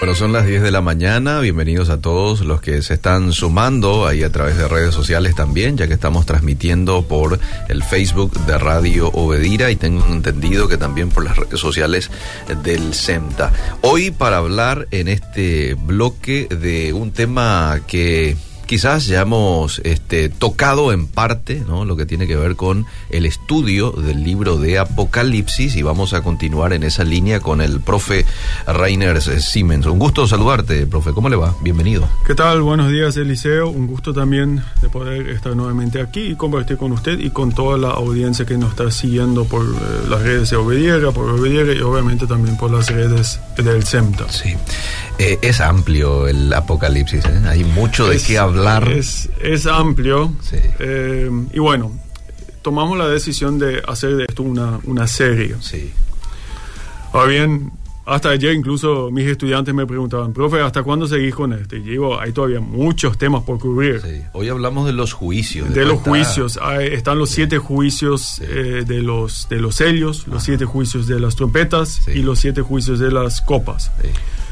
Bueno, 0.00 0.14
son 0.14 0.32
las 0.32 0.46
10 0.46 0.62
de 0.62 0.70
la 0.70 0.80
mañana. 0.80 1.40
Bienvenidos 1.40 1.90
a 1.90 2.00
todos 2.00 2.40
los 2.40 2.62
que 2.62 2.80
se 2.80 2.94
están 2.94 3.32
sumando 3.32 4.06
ahí 4.06 4.22
a 4.22 4.32
través 4.32 4.56
de 4.56 4.66
redes 4.66 4.94
sociales 4.94 5.34
también, 5.34 5.76
ya 5.76 5.88
que 5.88 5.92
estamos 5.92 6.24
transmitiendo 6.24 7.02
por 7.02 7.38
el 7.68 7.84
Facebook 7.84 8.32
de 8.46 8.56
Radio 8.56 9.10
Obedira 9.10 9.70
y 9.70 9.76
tengo 9.76 10.06
entendido 10.06 10.68
que 10.68 10.78
también 10.78 11.10
por 11.10 11.22
las 11.22 11.36
redes 11.36 11.60
sociales 11.60 12.10
del 12.62 12.94
SEMTA. 12.94 13.52
Hoy 13.82 14.10
para 14.10 14.38
hablar 14.38 14.88
en 14.90 15.06
este 15.06 15.74
bloque 15.74 16.48
de 16.48 16.94
un 16.94 17.12
tema 17.12 17.82
que 17.86 18.38
quizás 18.70 19.06
ya 19.06 19.22
hemos 19.22 19.80
este, 19.80 20.28
tocado 20.28 20.92
en 20.92 21.08
parte 21.08 21.64
¿no? 21.66 21.84
lo 21.84 21.96
que 21.96 22.06
tiene 22.06 22.28
que 22.28 22.36
ver 22.36 22.54
con 22.54 22.86
el 23.10 23.26
estudio 23.26 23.90
del 23.90 24.22
libro 24.22 24.58
de 24.58 24.78
Apocalipsis 24.78 25.74
y 25.74 25.82
vamos 25.82 26.14
a 26.14 26.22
continuar 26.22 26.72
en 26.72 26.84
esa 26.84 27.02
línea 27.02 27.40
con 27.40 27.62
el 27.62 27.80
profe 27.80 28.24
Rainer 28.68 29.20
Siemens. 29.20 29.86
Un 29.86 29.98
gusto 29.98 30.28
saludarte, 30.28 30.86
profe. 30.86 31.10
¿Cómo 31.10 31.28
le 31.28 31.34
va? 31.34 31.52
Bienvenido. 31.62 32.08
¿Qué 32.24 32.36
tal? 32.36 32.62
Buenos 32.62 32.92
días, 32.92 33.16
Eliseo. 33.16 33.70
Un 33.70 33.88
gusto 33.88 34.12
también 34.14 34.62
de 34.80 34.88
poder 34.88 35.30
estar 35.30 35.56
nuevamente 35.56 36.00
aquí 36.00 36.28
y 36.28 36.36
compartir 36.36 36.76
con 36.76 36.92
usted 36.92 37.18
y 37.18 37.30
con 37.30 37.50
toda 37.50 37.76
la 37.76 37.88
audiencia 37.88 38.46
que 38.46 38.56
nos 38.56 38.70
está 38.70 38.88
siguiendo 38.92 39.46
por 39.46 39.64
eh, 39.64 40.08
las 40.08 40.22
redes 40.22 40.50
de 40.50 40.56
Obediera, 40.56 41.10
por 41.10 41.28
Obediera 41.28 41.72
y 41.72 41.80
obviamente 41.80 42.28
también 42.28 42.56
por 42.56 42.70
las 42.70 42.88
redes 42.88 43.40
del 43.56 43.82
SEMTA. 43.82 44.30
Sí. 44.30 44.54
Eh, 45.18 45.38
es 45.42 45.60
amplio 45.60 46.28
el 46.28 46.50
Apocalipsis, 46.52 47.24
¿eh? 47.26 47.42
hay 47.46 47.64
mucho 47.64 48.08
de 48.08 48.18
qué 48.18 48.38
hablar 48.38 48.59
es, 48.88 49.28
es 49.40 49.66
amplio. 49.66 50.32
Eh, 50.78 51.30
y 51.52 51.58
bueno, 51.58 51.92
tomamos 52.62 52.98
la 52.98 53.08
decisión 53.08 53.58
de 53.58 53.82
hacer 53.86 54.16
de 54.16 54.24
esto 54.28 54.42
una, 54.42 54.78
una 54.84 55.06
serie. 55.06 55.56
Sí. 55.60 55.92
Ahora 57.12 57.26
bien, 57.26 57.72
hasta 58.06 58.30
ayer 58.30 58.54
incluso 58.54 59.10
mis 59.10 59.26
estudiantes 59.26 59.74
me 59.74 59.86
preguntaban, 59.86 60.32
profe, 60.32 60.60
¿hasta 60.60 60.82
cuándo 60.82 61.06
seguís 61.06 61.34
con 61.34 61.52
esto? 61.52 61.76
Y 61.76 61.80
digo, 61.80 62.20
hay 62.20 62.32
todavía 62.32 62.60
muchos 62.60 63.16
temas 63.16 63.44
por 63.44 63.58
cubrir. 63.58 64.02
Hoy 64.32 64.48
hablamos 64.48 64.86
de 64.86 64.92
los 64.92 65.12
juicios. 65.12 65.72
De, 65.72 65.84
los 65.84 66.00
juicios. 66.00 66.58
están 66.80 67.18
los 67.18 67.30
siete 67.30 67.58
juicios 67.58 68.40
eh, 68.40 68.84
de, 68.86 69.02
los, 69.02 69.48
de 69.48 69.60
los 69.60 69.76
sellos, 69.76 70.26
los 70.26 70.42
siete 70.42 70.64
juicios 70.64 71.06
de 71.06 71.20
las 71.20 71.36
trompetas 71.36 72.08
y 72.08 72.22
los 72.22 72.40
siete 72.40 72.62
juicios 72.62 72.98
de 72.98 73.12
las 73.12 73.40
copas. 73.40 73.92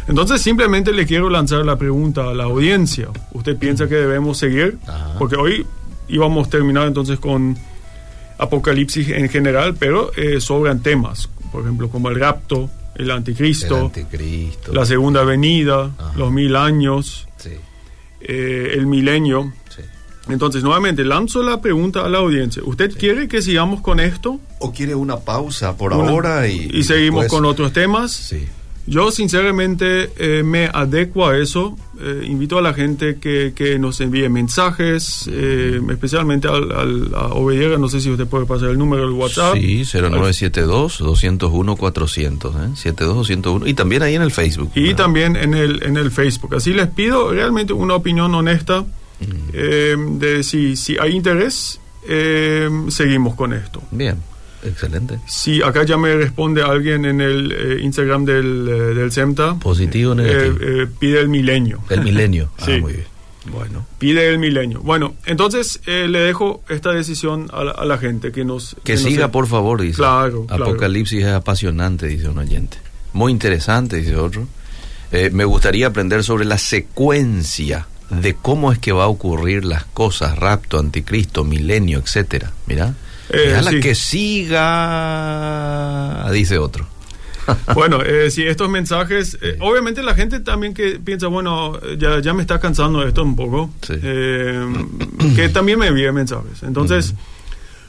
Entonces 0.09 0.41
simplemente 0.41 0.92
le 0.92 1.06
quiero 1.06 1.28
lanzar 1.28 1.64
la 1.64 1.77
pregunta 1.77 2.31
a 2.31 2.34
la 2.34 2.45
audiencia. 2.45 3.09
¿Usted 3.33 3.56
piensa 3.56 3.89
que 3.89 3.95
debemos 3.95 4.39
seguir? 4.39 4.78
Porque 5.19 5.37
hoy 5.37 5.67
íbamos 6.09 6.48
a 6.48 6.50
terminar 6.50 6.87
entonces 6.87 7.19
con 7.19 7.56
Apocalipsis 8.39 9.09
en 9.11 9.28
general, 9.28 9.75
pero 9.78 10.11
eh, 10.17 10.41
sobran 10.41 10.81
temas, 10.83 11.28
por 11.53 11.62
ejemplo, 11.62 11.89
como 11.91 12.09
el 12.09 12.19
rapto, 12.19 12.70
el 12.95 13.11
anticristo, 13.11 13.92
la 14.73 14.87
segunda 14.87 15.25
venida, 15.25 15.91
los 16.17 16.33
mil 16.33 16.56
años, 16.56 17.28
eh, 18.20 18.72
el 18.75 18.87
milenio. 18.87 19.53
Entonces, 20.28 20.62
nuevamente, 20.62 21.05
lanzo 21.05 21.43
la 21.43 21.61
pregunta 21.61 22.05
a 22.05 22.09
la 22.09 22.19
audiencia. 22.19 22.62
¿Usted 22.65 22.93
quiere 22.98 23.28
que 23.28 23.41
sigamos 23.41 23.81
con 23.81 23.98
esto? 23.98 24.39
¿O 24.59 24.72
quiere 24.72 24.95
una 24.95 25.17
pausa 25.19 25.75
por 25.77 25.93
ahora 25.95 26.47
y, 26.48 26.69
y 26.70 26.83
seguimos 26.84 27.28
con 27.28 27.47
otros 27.47 27.72
temas? 27.72 28.12
Sí. 28.12 28.47
Yo 28.89 29.11
sinceramente 29.11 30.12
eh, 30.17 30.42
me 30.42 30.70
adecuo 30.72 31.27
a 31.27 31.36
eso. 31.36 31.77
Eh, 32.00 32.22
invito 32.25 32.56
a 32.56 32.62
la 32.62 32.72
gente 32.72 33.19
que, 33.19 33.53
que 33.55 33.78
nos 33.78 34.00
envíe 34.00 34.31
mensajes, 34.31 35.28
eh, 35.31 35.78
especialmente 35.91 36.48
al, 36.48 36.72
al, 36.72 37.14
a 37.14 37.27
Obediera. 37.34 37.77
No 37.77 37.89
sé 37.89 38.00
si 38.00 38.11
usted 38.11 38.27
puede 38.27 38.47
pasar 38.47 38.70
el 38.70 38.78
número 38.78 39.03
del 39.03 39.12
WhatsApp. 39.12 39.56
Sí, 39.56 39.83
0972-201-400. 39.83 42.77
72 42.77 43.31
Y 43.66 43.75
también 43.75 44.03
ahí 44.03 44.14
en 44.14 44.22
el 44.22 44.31
Facebook. 44.31 44.70
Y 44.75 44.94
también 44.94 45.36
en 45.36 45.53
el, 45.53 45.83
en 45.83 45.98
el 45.98 46.11
Facebook. 46.11 46.55
Así 46.55 46.72
les 46.72 46.89
pido 46.89 47.31
realmente 47.33 47.75
una 47.75 47.94
opinión 47.94 48.34
honesta 48.34 48.86
de 49.53 50.42
si, 50.42 50.77
si 50.77 50.97
hay 50.97 51.12
interés, 51.12 51.78
seguimos 52.89 53.34
con 53.34 53.53
esto. 53.53 53.82
Bien. 53.91 54.16
Excelente. 54.64 55.19
Sí, 55.26 55.62
acá 55.62 55.84
ya 55.84 55.96
me 55.96 56.14
responde 56.14 56.62
alguien 56.62 57.04
en 57.04 57.20
el 57.20 57.52
eh, 57.52 57.80
Instagram 57.82 58.24
del, 58.24 58.69
eh, 58.69 58.72
del 58.94 59.12
CEMTA. 59.12 59.58
Positivo 59.58 60.12
o 60.12 60.14
negativo. 60.14 60.56
Eh, 60.60 60.88
pide 60.98 61.20
el 61.20 61.28
milenio. 61.28 61.80
El 61.88 62.02
milenio. 62.02 62.50
Ah, 62.58 62.64
sí. 62.66 62.80
muy 62.80 62.92
bien. 62.92 63.06
Bueno. 63.52 63.86
Pide 63.98 64.28
el 64.28 64.38
milenio. 64.38 64.80
Bueno, 64.80 65.14
entonces 65.24 65.80
le 65.86 66.19
dejo 66.19 66.62
esta 66.69 66.92
decisión 66.92 67.48
a 67.52 67.84
la, 67.84 67.98
gente 67.98 68.32
que 68.32 68.44
nos... 68.44 68.76
Que, 68.84 68.98
siga, 68.98 69.30
por 69.30 69.46
favor, 69.46 69.80
dice. 69.80 69.96
Claro, 69.96 70.46
Apocalipsis 70.50 71.25
es 71.25 71.32
apasionante, 71.32 72.08
dice 72.08 72.28
un 72.28 72.38
oyente. 72.38 72.76
Muy 73.12 73.32
interesante, 73.32 73.96
dice 73.96 74.16
otro. 74.16 74.46
me 75.32 75.44
gustaría 75.44 75.86
aprender 75.86 76.25
sobre 76.25 76.44
la 76.44 76.58
secuencia 76.58 77.86
de 78.10 78.34
cómo 78.34 78.72
es 78.72 78.78
que 78.78 78.92
va 78.92 79.04
a 79.04 79.08
ocurrir 79.08 79.64
las 79.64 79.84
cosas, 79.84 80.36
rapto, 80.36 80.78
anticristo, 80.78 81.44
milenio, 81.44 82.00
etcétera. 82.00 82.52
Mira. 82.66 82.94
Eh, 83.31 83.61
la 83.62 83.71
que 83.81 83.94
siga, 83.94 84.59
dice 86.33 86.59
otro. 86.59 86.87
bueno, 87.75 88.03
eh, 88.03 88.31
si 88.31 88.47
estos 88.47 88.69
mensajes, 88.69 89.39
eh, 89.41 89.56
obviamente 89.61 90.03
la 90.03 90.15
gente 90.15 90.41
también 90.41 90.75
que 90.75 90.99
piensa, 90.99 91.28
bueno, 91.28 91.81
ya, 91.99 92.21
ya 92.21 92.34
me 92.34 92.43
está 92.43 92.61
cansando 92.61 93.06
esto 93.06 93.22
un 93.22 93.37
poco, 93.37 93.71
eh, 93.88 94.67
que 95.34 95.49
también 95.49 95.78
me 95.78 95.87
envíe 95.88 96.11
mensajes. 96.12 96.62
Entonces, 96.62 97.15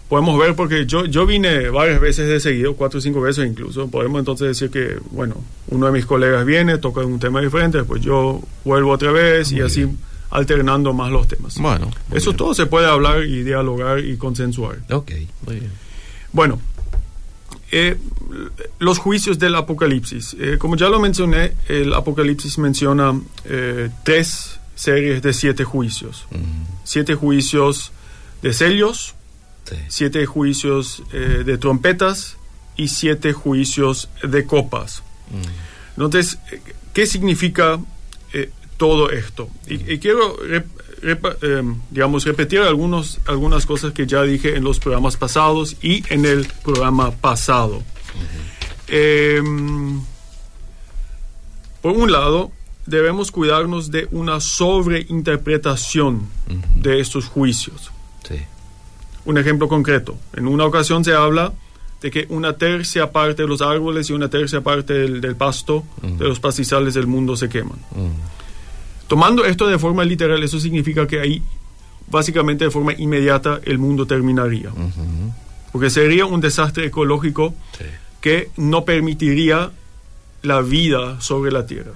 podemos 0.07 0.39
ver, 0.39 0.55
porque 0.55 0.85
yo, 0.85 1.05
yo 1.05 1.25
vine 1.25 1.69
varias 1.69 1.99
veces 1.99 2.27
de 2.27 2.39
seguido, 2.39 2.75
cuatro 2.75 2.99
o 2.99 3.01
cinco 3.01 3.21
veces 3.21 3.47
incluso, 3.47 3.89
podemos 3.89 4.19
entonces 4.19 4.47
decir 4.47 4.69
que, 4.69 4.99
bueno, 5.11 5.35
uno 5.67 5.87
de 5.87 5.91
mis 5.91 6.05
colegas 6.05 6.45
viene, 6.45 6.77
toca 6.77 7.01
un 7.01 7.19
tema 7.19 7.41
diferente, 7.41 7.79
después 7.79 8.01
yo 8.01 8.41
vuelvo 8.63 8.91
otra 8.91 9.11
vez 9.11 9.51
y 9.51 9.61
así 9.61 9.87
alternando 10.29 10.93
más 10.93 11.11
los 11.11 11.27
temas. 11.27 11.57
Bueno, 11.57 11.89
eso 12.11 12.33
todo 12.33 12.53
se 12.53 12.65
puede 12.65 12.87
hablar 12.87 13.23
y 13.23 13.43
dialogar 13.43 13.99
y 13.99 14.17
consensuar. 14.17 14.79
Ok, 14.89 15.11
muy 15.45 15.55
bien. 15.55 15.71
Bueno, 16.31 16.59
eh, 17.71 17.97
los 18.79 18.97
juicios 18.97 19.37
del 19.37 19.55
Apocalipsis. 19.55 20.35
Eh, 20.39 20.57
como 20.57 20.75
ya 20.75 20.89
lo 20.89 20.99
mencioné, 20.99 21.53
el 21.67 21.93
Apocalipsis 21.93 22.57
menciona 22.57 23.19
eh, 23.45 23.89
tres 24.03 24.59
series 24.75 25.21
de 25.21 25.33
siete 25.33 25.63
juicios. 25.63 26.25
Siete 26.83 27.15
juicios 27.15 27.91
de 28.41 28.53
sellos, 28.53 29.15
siete 29.87 30.25
juicios 30.25 31.03
de 31.11 31.57
trompetas 31.57 32.37
y 32.77 32.87
siete 32.87 33.33
juicios 33.33 34.09
de 34.23 34.45
copas. 34.45 35.03
Entonces, 35.97 36.39
¿qué 36.93 37.05
significa 37.05 37.77
todo 38.79 39.11
esto. 39.11 39.49
Y, 39.67 39.99
quiero, 39.99 40.37
em, 41.41 41.75
digamos, 41.91 42.23
repetir 42.23 42.61
algunos, 42.61 43.19
algunas 43.27 43.65
cosas 43.65 43.91
que 43.91 44.07
ya 44.07 44.23
dije 44.23 44.55
en 44.55 44.63
los 44.63 44.79
programas 44.79 45.17
pasados 45.17 45.75
y 45.81 46.01
en 46.11 46.25
el 46.25 46.47
programa 46.63 47.11
pasado. 47.11 47.83
Em, 48.87 50.01
por 51.81 51.91
un 51.91 52.09
lado, 52.11 52.51
debemos 52.85 53.31
cuidarnos 53.31 53.91
de 53.91 54.07
una 54.11 54.39
sobreinterpretación 54.39 56.27
de 56.75 57.01
estos 57.01 57.25
juicios. 57.25 57.91
Un 59.25 59.37
ejemplo 59.37 59.67
concreto. 59.67 60.17
En 60.33 60.47
una 60.47 60.65
ocasión 60.65 61.03
se 61.03 61.13
habla 61.13 61.53
de 62.01 62.09
que 62.09 62.25
una 62.29 62.53
tercia 62.53 63.11
parte 63.11 63.41
de 63.41 63.47
los 63.47 63.61
árboles 63.61 64.09
y 64.09 64.13
una 64.13 64.29
tercia 64.29 64.61
parte 64.61 64.93
del, 64.93 65.35
pasto, 65.35 65.83
de 66.01 66.25
los 66.25 66.39
pastizales 66.39 66.93
del 66.93 67.07
mundo 67.07 67.35
se 67.35 67.49
queman. 67.49 67.77
Tomando 69.09 69.43
esto 69.43 69.67
de 69.67 69.79
forma 69.79 70.05
literal, 70.05 70.41
eso 70.43 70.59
significa 70.59 71.07
que 71.07 71.19
ahí, 71.19 71.41
básicamente 72.09 72.65
de 72.65 72.71
forma 72.71 72.93
inmediata, 72.93 73.59
el 73.65 73.79
mundo 73.79 74.05
terminaría. 74.05 74.69
Porque 75.71 75.89
sería 75.89 76.27
un 76.27 76.39
desastre 76.39 76.85
ecológico 76.85 77.55
que 78.21 78.51
no 78.55 78.85
permitiría 78.85 79.71
la 80.43 80.61
vida 80.61 81.19
sobre 81.21 81.51
la 81.51 81.65
Tierra. 81.65 81.91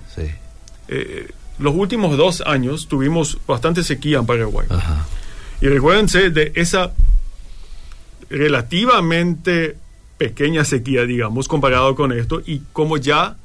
Eh, 0.87 1.29
los 1.59 1.75
últimos 1.75 2.17
dos 2.17 2.41
años 2.41 2.87
tuvimos 2.87 3.37
bastante 3.47 3.83
sequía 3.83 4.17
en 4.17 4.25
Paraguay. 4.25 4.67
Y 5.61 5.67
recuérdense 5.67 6.31
de 6.31 6.51
esa 6.55 6.93
relativamente 8.27 9.77
pequeña 10.17 10.65
sequía, 10.65 11.03
digamos, 11.05 11.47
comparado 11.47 11.93
con 11.93 12.11
esto, 12.11 12.41
y 12.43 12.63
como 12.73 12.97
ya 12.97 13.35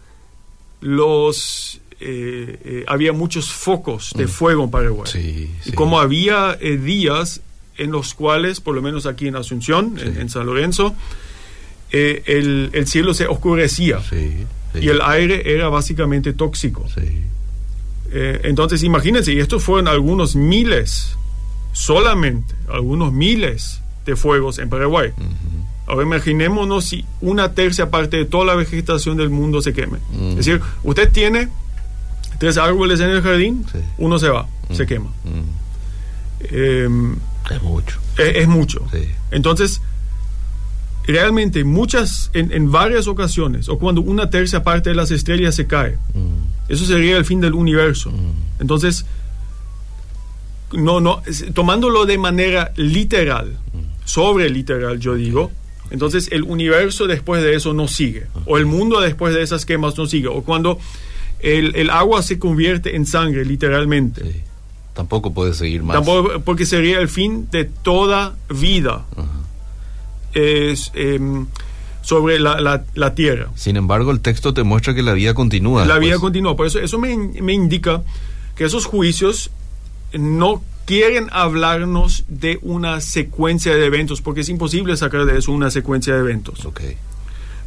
los 0.80 1.82
eh, 2.00 2.58
eh, 2.64 2.84
había 2.86 3.12
muchos 3.12 3.50
focos 3.50 4.12
de 4.16 4.26
mm. 4.26 4.28
fuego 4.28 4.64
en 4.64 4.70
Paraguay. 4.70 5.50
Y 5.64 5.72
como 5.72 5.98
había 5.98 6.56
eh, 6.60 6.76
días 6.76 7.40
en 7.76 7.90
los 7.90 8.14
cuales, 8.14 8.60
por 8.60 8.76
lo 8.76 8.82
menos 8.82 9.06
aquí 9.06 9.26
en 9.26 9.34
Asunción, 9.34 9.98
en, 9.98 10.28
San 10.28 10.46
Lorenzo, 10.46 10.94
el, 11.90 12.70
el, 12.72 12.86
cielo 12.86 13.14
se 13.14 13.26
oscurecía 13.26 14.00
y 14.74 14.88
el 14.88 15.00
aire 15.00 15.54
era 15.54 15.68
básicamente 15.68 16.32
tóxico. 16.32 16.86
entonces, 18.12 18.82
imagínense, 18.82 19.32
y 19.32 19.38
estos 19.38 19.62
fueron 19.62 19.86
algunos 19.86 20.34
miles, 20.34 21.16
solamente 21.72 22.54
algunos 22.68 23.12
miles 23.12 23.80
de 24.06 24.16
fuegos 24.16 24.58
en 24.58 24.68
Paraguay. 24.68 25.12
Ahora 25.86 26.02
imaginémonos 26.02 26.84
si 26.84 27.04
una 27.20 27.54
tercia 27.54 27.90
parte 27.90 28.18
de 28.18 28.24
toda 28.24 28.44
la 28.44 28.54
vegetación 28.54 29.16
del 29.16 29.30
mundo 29.30 29.62
se 29.62 29.72
queme. 29.72 29.98
Es 30.30 30.36
decir, 30.36 30.60
usted 30.82 31.10
tiene 31.10 31.48
tres 32.38 32.56
árboles 32.56 33.00
en 33.00 33.10
el 33.10 33.22
jardín, 33.22 33.64
uno 33.98 34.18
se 34.18 34.28
va, 34.28 34.48
se 34.72 34.86
quema. 34.86 35.10
Em, 36.40 37.16
es 37.50 37.62
mucho. 37.62 37.98
Es, 38.16 38.48
mucho. 38.48 38.84
Entonces, 39.30 39.80
realmente 41.06 41.64
muchas, 41.64 42.30
en, 42.34 42.70
varias 42.70 43.06
ocasiones, 43.06 43.68
o 43.68 43.78
cuando 43.78 44.02
una 44.02 44.30
tercera 44.30 44.62
parte 44.62 44.90
de 44.90 44.96
las 44.96 45.10
estrellas 45.10 45.54
se 45.54 45.66
cae, 45.66 45.98
mm. 46.14 46.70
eso 46.72 46.84
sería 46.84 47.16
el 47.16 47.24
fin 47.24 47.40
del 47.40 47.54
universo. 47.54 48.10
Mm. 48.10 48.60
Entonces, 48.60 49.06
no, 50.72 51.00
no, 51.00 51.22
tomándolo 51.54 52.06
de 52.06 52.18
manera 52.18 52.72
literal, 52.76 53.56
mm. 53.72 54.04
sobre 54.04 54.50
literal, 54.50 55.00
yo 55.00 55.14
digo, 55.14 55.50
entonces 55.90 56.28
el 56.30 56.42
universo 56.42 57.06
después 57.06 57.42
de 57.42 57.54
eso 57.54 57.72
no 57.72 57.88
sigue, 57.88 58.26
o 58.44 58.58
el 58.58 58.66
mundo 58.66 59.00
después 59.00 59.34
de 59.34 59.42
esas 59.42 59.64
quemas 59.64 59.96
no 59.96 60.06
sigue, 60.06 60.28
o 60.28 60.42
cuando 60.42 60.78
el, 61.40 61.90
agua 61.90 62.22
se 62.22 62.38
convierte 62.38 62.96
en 62.96 63.06
sangre, 63.06 63.44
literalmente. 63.44 64.44
Tampoco 64.94 65.32
puede 65.32 65.54
seguir 65.54 65.82
más. 65.82 65.94
Tampoco, 65.94 66.40
porque 66.40 66.66
sería 66.66 66.98
el 66.98 67.08
fin 67.08 67.48
de 67.50 67.64
toda 67.64 68.34
vida 68.48 69.04
es, 70.34 70.90
em, 70.94 71.46
sobre 72.02 72.38
la, 72.40 72.82
la, 72.94 73.14
tierra. 73.14 73.50
Sin 73.54 73.76
embargo, 73.76 74.10
el 74.10 74.20
texto 74.20 74.54
te 74.54 74.62
muestra 74.62 74.94
que 74.94 75.02
la 75.02 75.12
vida 75.12 75.34
continúa. 75.34 75.84
La 75.84 75.98
vida 75.98 76.18
continúa, 76.18 76.56
por 76.56 76.66
eso 76.66 76.78
eso 76.78 76.98
me, 76.98 77.16
me 77.16 77.52
indica 77.52 78.02
que 78.56 78.64
esos 78.64 78.86
juicios 78.86 79.50
no 80.12 80.62
quieren 80.84 81.28
hablarnos 81.32 82.24
de 82.28 82.58
una 82.62 83.02
secuencia 83.02 83.74
de 83.74 83.84
eventos, 83.84 84.22
porque 84.22 84.40
es 84.40 84.48
imposible 84.48 84.96
sacar 84.96 85.26
de 85.26 85.38
eso 85.38 85.52
una 85.52 85.70
secuencia 85.70 86.14
de 86.14 86.20
eventos. 86.20 86.64
Okay. 86.64 86.96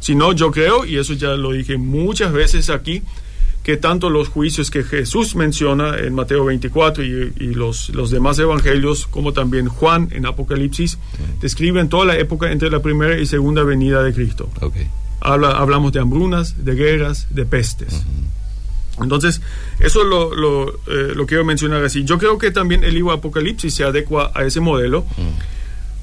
Si 0.00 0.16
no, 0.16 0.32
yo 0.32 0.50
creo, 0.50 0.84
y 0.84 0.98
eso 0.98 1.12
ya 1.12 1.28
lo 1.28 1.52
dije 1.52 1.76
muchas 1.76 2.32
veces 2.32 2.68
aquí, 2.68 3.02
que 3.62 3.76
tanto 3.76 4.10
los 4.10 4.28
juicios 4.28 4.70
que 4.70 4.82
Jesús 4.82 5.36
menciona 5.36 5.96
en 5.96 6.14
Mateo 6.14 6.44
24 6.44 7.04
y, 7.04 7.54
los, 7.54 7.90
los, 7.90 8.10
demás 8.10 8.38
evangelios, 8.38 9.06
como 9.06 9.32
también 9.32 9.68
Juan 9.68 10.08
en 10.12 10.26
Apocalipsis, 10.26 10.98
describen 11.40 11.88
toda 11.88 12.06
la 12.06 12.18
época 12.18 12.50
entre 12.50 12.70
la 12.70 12.82
primera 12.82 13.18
y 13.18 13.26
segunda 13.26 13.62
venida 13.62 14.02
de 14.02 14.12
Cristo. 14.12 14.50
Habla, 15.20 15.52
hablamos 15.52 15.92
de 15.92 16.00
hambrunas, 16.00 16.64
de 16.64 16.74
guerras, 16.74 17.28
de 17.30 17.46
pestes. 17.46 18.02
Entonces, 19.00 19.40
eso 19.78 20.02
lo, 20.02 20.34
lo, 20.34 20.68
eh, 20.68 21.14
lo, 21.14 21.26
quiero 21.26 21.44
mencionar 21.44 21.84
así. 21.84 22.04
Yo 22.04 22.18
creo 22.18 22.38
que 22.38 22.50
también 22.50 22.82
el 22.82 22.94
libro 22.94 23.12
Apocalipsis 23.12 23.74
se 23.74 23.84
adecua 23.84 24.32
a 24.34 24.44
ese 24.44 24.60
modelo, 24.60 25.06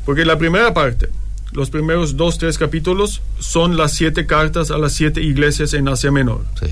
porque 0.06 0.24
la 0.24 0.38
primera 0.38 0.74
parte, 0.74 1.10
los 1.52 1.70
primeros 1.70 2.16
dos, 2.16 2.38
tres 2.38 2.58
capítulos, 2.58 3.22
son 3.38 3.76
las 3.76 3.94
siete 3.94 4.26
cartas 4.26 4.72
a 4.72 4.78
las 4.78 4.94
siete 4.94 5.22
iglesias 5.22 5.74
en 5.74 5.90
Asia 5.90 6.12
Menor. 6.12 6.46
Sí. 6.58 6.68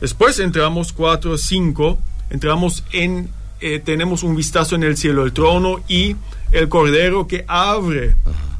Después 0.00 0.38
entramos 0.38 0.92
4, 0.92 1.38
5, 1.38 1.98
entramos 2.30 2.84
en, 2.92 3.30
eh, 3.60 3.80
tenemos 3.84 4.22
un 4.22 4.36
vistazo 4.36 4.74
en 4.74 4.82
el 4.82 4.96
cielo, 4.96 5.24
el 5.24 5.32
trono 5.32 5.82
y 5.88 6.16
el 6.52 6.68
cordero 6.68 7.26
que 7.26 7.44
abre 7.48 8.14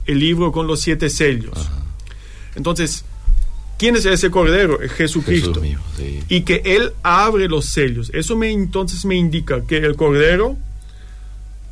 el 0.07 0.19
libro 0.19 0.53
con 0.53 0.67
los 0.67 0.81
siete 0.81 1.11
sellos. 1.11 1.69
Entonces, 2.55 3.05
¿quién 3.79 3.97
es 3.97 4.07
ese 4.07 4.31
cordero? 4.31 4.81
Es 4.81 4.93
Jesucristo. 4.93 5.61
Y 6.29 6.43
que 6.43 6.63
Él 6.65 6.93
abre 7.03 7.49
los 7.49 7.67
sellos. 7.67 8.11
Eso 8.15 8.37
me, 8.37 8.51
entonces 8.51 9.05
me 9.05 9.17
indica 9.17 9.63
que 9.67 9.77
el 9.79 9.97
cordero 9.97 10.57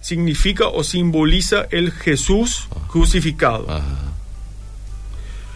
significa 0.03 0.69
o 0.69 0.85
simboliza 0.85 1.67
el 1.71 1.91
Jesús 1.91 2.69
crucificado. 2.89 3.67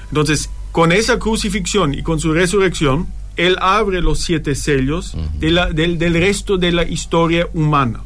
Entonces, 0.08 0.48
con 0.72 0.92
esa 0.92 1.18
crucifixión 1.18 1.92
y 1.92 2.02
con 2.02 2.18
su 2.18 2.32
resurrección, 2.32 3.08
él 3.38 3.56
abre 3.60 4.02
los 4.02 4.18
siete 4.18 4.54
sellos 4.54 5.16
de 5.38 5.50
la, 5.50 5.70
del, 5.70 5.96
del, 5.98 6.14
resto 6.14 6.58
de 6.58 6.72
la 6.72 6.82
historia 6.82 7.48
humana. 7.54 8.02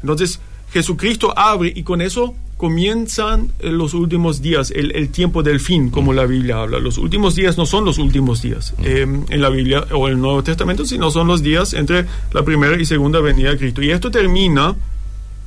Entonces, 0.00 0.40
Jesucristo 0.72 1.32
abre 1.38 1.72
y 1.74 1.84
con 1.84 2.00
eso 2.00 2.34
comienzan 2.56 3.52
eh, 3.58 3.70
los 3.70 3.94
últimos 3.94 4.40
días, 4.40 4.70
el, 4.70 5.08
tiempo 5.10 5.42
del 5.42 5.60
fin, 5.60 5.90
como 5.90 6.12
la 6.12 6.24
Biblia 6.24 6.62
habla. 6.62 6.78
Los 6.78 6.98
últimos 6.98 7.34
días 7.34 7.58
no 7.58 7.66
son 7.66 7.84
los 7.84 7.98
últimos 7.98 8.40
días 8.40 8.74
em, 8.82 9.24
en 9.28 9.42
la 9.42 9.50
Biblia 9.50 9.84
o 9.92 10.08
en 10.08 10.14
el 10.14 10.20
Nuevo 10.20 10.42
Testamento, 10.42 10.84
sino 10.84 11.10
son 11.10 11.26
los 11.26 11.42
días 11.42 11.74
entre 11.74 12.06
la 12.32 12.42
primera 12.42 12.80
y 12.80 12.86
segunda 12.86 13.20
venida 13.20 13.50
de 13.50 13.58
Cristo. 13.58 13.82
Y 13.82 13.90
esto 13.90 14.10
termina 14.10 14.74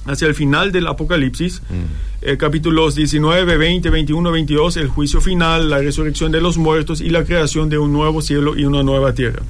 hacia 0.08 0.28
el 0.28 0.36
final 0.36 0.72
del 0.72 0.88
Apocalipsis, 0.88 1.62
mm. 1.70 2.38
capítulos 2.38 2.96
19, 2.96 3.58
20, 3.58 3.90
21, 3.90 4.32
22, 4.32 4.78
el 4.78 4.88
juicio 4.88 5.22
final, 5.22 5.70
la 5.70 5.80
resurrección 5.80 6.32
de 6.32 6.42
los 6.42 6.58
muertos 6.58 7.02
y 7.02 7.10
la 7.10 7.24
creación 7.24 7.70
de 7.70 7.78
un 7.78 7.94
nuevo 7.94 8.22
cielo 8.22 8.58
y 8.58 8.66
una 8.66 8.84
nueva 8.84 9.14
tierra. 9.14 9.44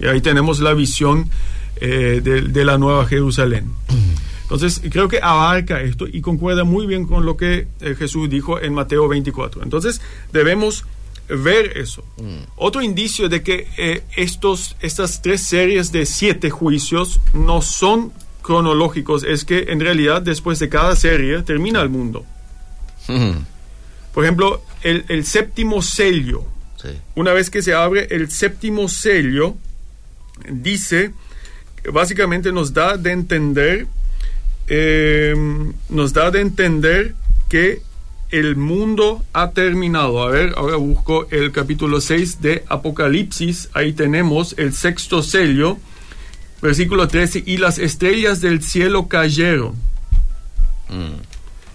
Y 0.00 0.06
ahí 0.06 0.20
tenemos 0.20 0.60
la 0.60 0.74
visión 0.74 1.28
eh, 1.78 2.22
de, 2.22 2.64
la 2.64 2.78
nueva 2.78 3.06
Jerusalén. 3.06 3.70
Entonces, 4.42 4.80
creo 4.90 5.08
que 5.08 5.18
abarca 5.20 5.82
esto 5.82 6.06
y 6.10 6.22
concuerda 6.22 6.64
muy 6.64 6.86
bien 6.86 7.04
con 7.04 7.26
lo 7.26 7.36
que 7.36 7.66
eh, 7.80 7.94
Jesús 7.98 8.30
dijo 8.30 8.58
en 8.58 8.72
Mateo 8.72 9.08
24. 9.08 9.62
Entonces, 9.62 10.00
debemos 10.32 10.86
ver 11.28 11.76
eso. 11.76 12.02
Mm. 12.16 12.44
Otro 12.56 12.80
indicio 12.80 13.28
de 13.28 13.42
que 13.42 13.68
eh, 13.76 14.04
estos, 14.16 14.76
estas 14.80 15.20
tres 15.20 15.42
series 15.42 15.92
de 15.92 16.06
siete 16.06 16.48
juicios 16.48 17.20
no 17.34 17.60
son 17.60 18.12
cronológicos 18.46 19.24
es 19.24 19.44
que 19.44 19.66
en 19.68 19.80
realidad 19.80 20.22
después 20.22 20.60
de 20.60 20.68
cada 20.68 20.94
serie 20.94 21.42
termina 21.42 21.82
el 21.82 21.88
mundo. 21.88 22.24
Por 24.14 24.24
ejemplo, 24.24 24.62
el, 24.82 25.26
séptimo 25.26 25.82
sello. 25.82 26.44
Una 27.16 27.32
vez 27.32 27.50
que 27.50 27.60
se 27.60 27.74
abre 27.74 28.06
el 28.10 28.30
séptimo 28.30 28.88
sello, 28.88 29.56
dice, 30.48 31.12
básicamente 31.92 32.52
nos 32.52 32.72
da 32.72 32.96
de 32.96 33.10
entender, 33.10 33.88
em, 34.68 35.72
nos 35.88 36.12
da 36.12 36.30
de 36.30 36.40
entender 36.40 37.14
que 37.48 37.82
el 38.30 38.54
mundo 38.54 39.24
ha 39.32 39.50
terminado. 39.50 40.22
A 40.22 40.30
ver, 40.30 40.54
ahora 40.56 40.76
busco 40.76 41.26
el 41.30 41.50
capítulo 41.50 42.00
6 42.00 42.40
de 42.40 42.64
Apocalipsis. 42.68 43.70
Ahí 43.72 43.92
tenemos 43.92 44.54
el 44.56 44.72
sexto 44.72 45.24
sello 45.24 45.78
Versículo 46.62 47.08
13, 47.08 47.44
y 47.46 47.58
las 47.58 47.78
estrellas 47.78 48.40
del 48.40 48.62
cielo 48.62 49.08
cayeron. 49.08 49.74
Mm. 50.88 51.20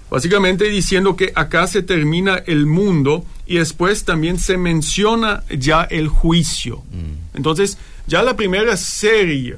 Básicamente 0.09 0.65
diciendo 0.65 1.15
que 1.15 1.31
acá 1.35 1.67
se 1.67 1.83
termina 1.83 2.35
el 2.35 2.65
mundo 2.65 3.25
y 3.45 3.57
después 3.57 4.03
también 4.03 4.39
se 4.39 4.57
menciona 4.57 5.43
ya 5.49 5.83
el 5.83 6.07
juicio. 6.07 6.77
Mm. 6.91 7.37
Entonces, 7.37 7.77
ya 8.07 8.21
la 8.23 8.35
primera 8.35 8.75
serie 8.75 9.57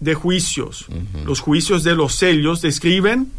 de 0.00 0.14
juicios, 0.14 0.86
los 1.24 1.40
juicios 1.40 1.82
de 1.82 1.94
los 1.94 2.14
sellos, 2.14 2.60
describen 2.60 3.32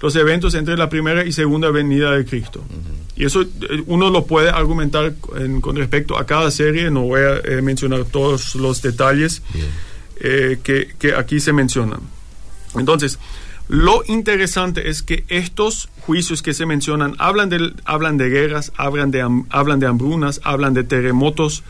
los 0.00 0.16
eventos 0.16 0.54
entre 0.54 0.76
la 0.76 0.88
primera 0.88 1.24
y 1.24 1.32
segunda 1.32 1.70
venida 1.70 2.12
de 2.12 2.24
Cristo. 2.24 2.64
Y 3.16 3.24
eso 3.24 3.42
eh, 3.42 3.82
uno 3.86 4.10
lo 4.10 4.26
puede 4.26 4.48
argumentar 4.48 5.14
con 5.60 5.76
respecto 5.76 6.18
a 6.18 6.26
cada 6.26 6.50
serie, 6.50 6.90
no 6.90 7.02
voy 7.02 7.20
a 7.20 7.36
eh, 7.36 7.62
mencionar 7.62 8.04
todos 8.04 8.54
los 8.54 8.80
detalles 8.80 9.42
eh, 10.20 10.58
que, 10.62 11.14
aquí 11.14 11.40
se 11.40 11.52
mencionan. 11.52 12.00
Entonces, 12.74 13.18
lo 13.68 14.02
interesante 14.06 14.88
es 14.88 15.02
que 15.02 15.24
estos 15.28 15.90
juicios 16.00 16.42
que 16.42 16.54
se 16.54 16.66
mencionan 16.66 17.14
hablan 17.18 17.50
de, 17.50 17.74
hablan 17.84 18.16
de 18.16 18.30
guerras, 18.30 18.72
hablan 18.76 19.10
de, 19.10 19.20
hablan 19.50 19.80
de 19.80 19.86
hambrunas, 19.86 20.40
hablan 20.42 20.72
de 20.72 20.84
terremotos, 20.84 21.62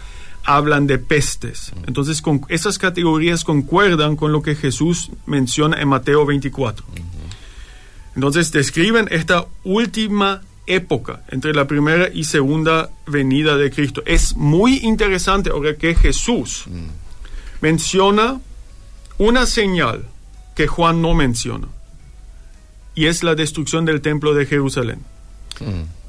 hablan 0.44 0.86
de 0.86 0.98
pestes. 0.98 1.72
Entonces, 1.86 2.22
con 2.22 2.42
esas 2.48 2.78
categorías 2.78 3.44
concuerdan 3.44 4.16
con 4.16 4.32
lo 4.32 4.40
que 4.40 4.54
Jesús 4.54 5.10
menciona 5.26 5.80
en 5.80 5.88
Mateo 5.88 6.24
24. 6.24 6.86
Entonces 8.14 8.52
describen 8.52 9.08
esta 9.10 9.46
última 9.64 10.42
época 10.66 11.22
entre 11.28 11.52
la 11.52 11.66
primera 11.66 12.08
y 12.12 12.24
segunda 12.24 12.90
venida 13.06 13.56
de 13.56 13.70
Cristo. 13.70 14.02
Es 14.06 14.36
muy 14.36 14.78
interesante 14.78 15.50
ahora 15.50 15.76
que 15.76 15.94
Jesús 15.94 16.64
mm. 16.66 17.60
menciona 17.60 18.40
una 19.18 19.46
señal 19.46 20.04
que 20.54 20.66
Juan 20.66 21.02
no 21.02 21.14
menciona, 21.14 21.68
y 22.94 23.06
es 23.06 23.22
la 23.22 23.34
destrucción 23.34 23.84
del 23.84 24.00
templo 24.00 24.34
de 24.34 24.46
Jerusalén. 24.46 25.00
Mm. 25.60 26.00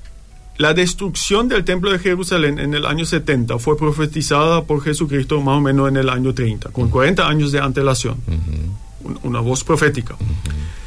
La 0.58 0.74
destrucción 0.74 1.48
del 1.48 1.64
templo 1.64 1.92
de 1.92 2.00
Jerusalén 2.00 2.60
en 2.60 2.74
el 2.74 2.86
año 2.86 3.06
70 3.06 3.58
fue 3.58 3.78
profetizada 3.78 4.64
por 4.64 4.84
Jesucristo 4.84 5.42
más 5.42 5.58
o 5.58 5.62
menos 5.62 5.90
en 5.90 5.98
el 5.98 6.10
año 6.10 6.34
30, 6.34 6.70
con 6.70 6.90
40 6.90 7.24
mm. 7.24 7.28
años 7.28 7.52
de 7.52 7.60
antelación. 7.60 8.18
Mm-hmm. 8.18 9.20
Una 9.24 9.40
voz 9.40 9.64
profética. 9.64 10.14
Mm-hmm. 10.14 10.81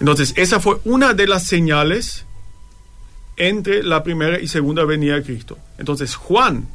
Entonces, 0.00 0.34
esa 0.36 0.60
fue 0.60 0.78
una 0.84 1.14
de 1.14 1.26
las 1.26 1.44
señales 1.46 2.26
entre 3.36 3.82
la 3.82 4.02
primera 4.02 4.40
y 4.40 4.48
segunda 4.48 4.84
venida 4.84 5.14
de 5.14 5.22
Cristo. 5.22 5.58
Entonces, 5.78 6.14
Juan 6.14 6.66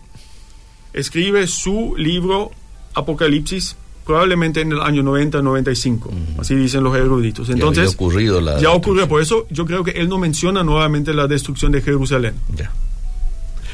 escribe 0.93 1.47
su 1.47 1.95
libro 1.97 2.51
Apocalipsis 2.93 3.75
probablemente 4.05 4.61
en 4.61 4.71
el 4.71 4.81
año 4.81 5.03
90-95, 5.03 6.09
así 6.39 6.55
dicen 6.55 6.83
los 6.83 6.95
eruditos. 6.95 7.49
Entonces, 7.49 7.89
ya 7.89 7.95
ocurrido 7.95 8.41
la 8.41 8.59
ya 8.59 8.71
ocurrió, 8.71 9.07
por 9.07 9.21
eso 9.21 9.47
yo 9.49 9.65
creo 9.65 9.83
que 9.83 9.91
él 9.91 10.09
no 10.09 10.17
menciona 10.17 10.63
nuevamente 10.63 11.13
la 11.13 11.27
destrucción 11.27 11.71
de 11.71 11.81
Jerusalén. 11.81 12.33
Ya. 12.55 12.71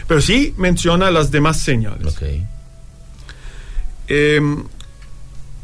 Pero 0.08 0.22
sí 0.22 0.54
menciona 0.58 1.12
las 1.12 1.32
demás 1.32 1.62
señales. 1.62 2.16
Em, 4.08 4.64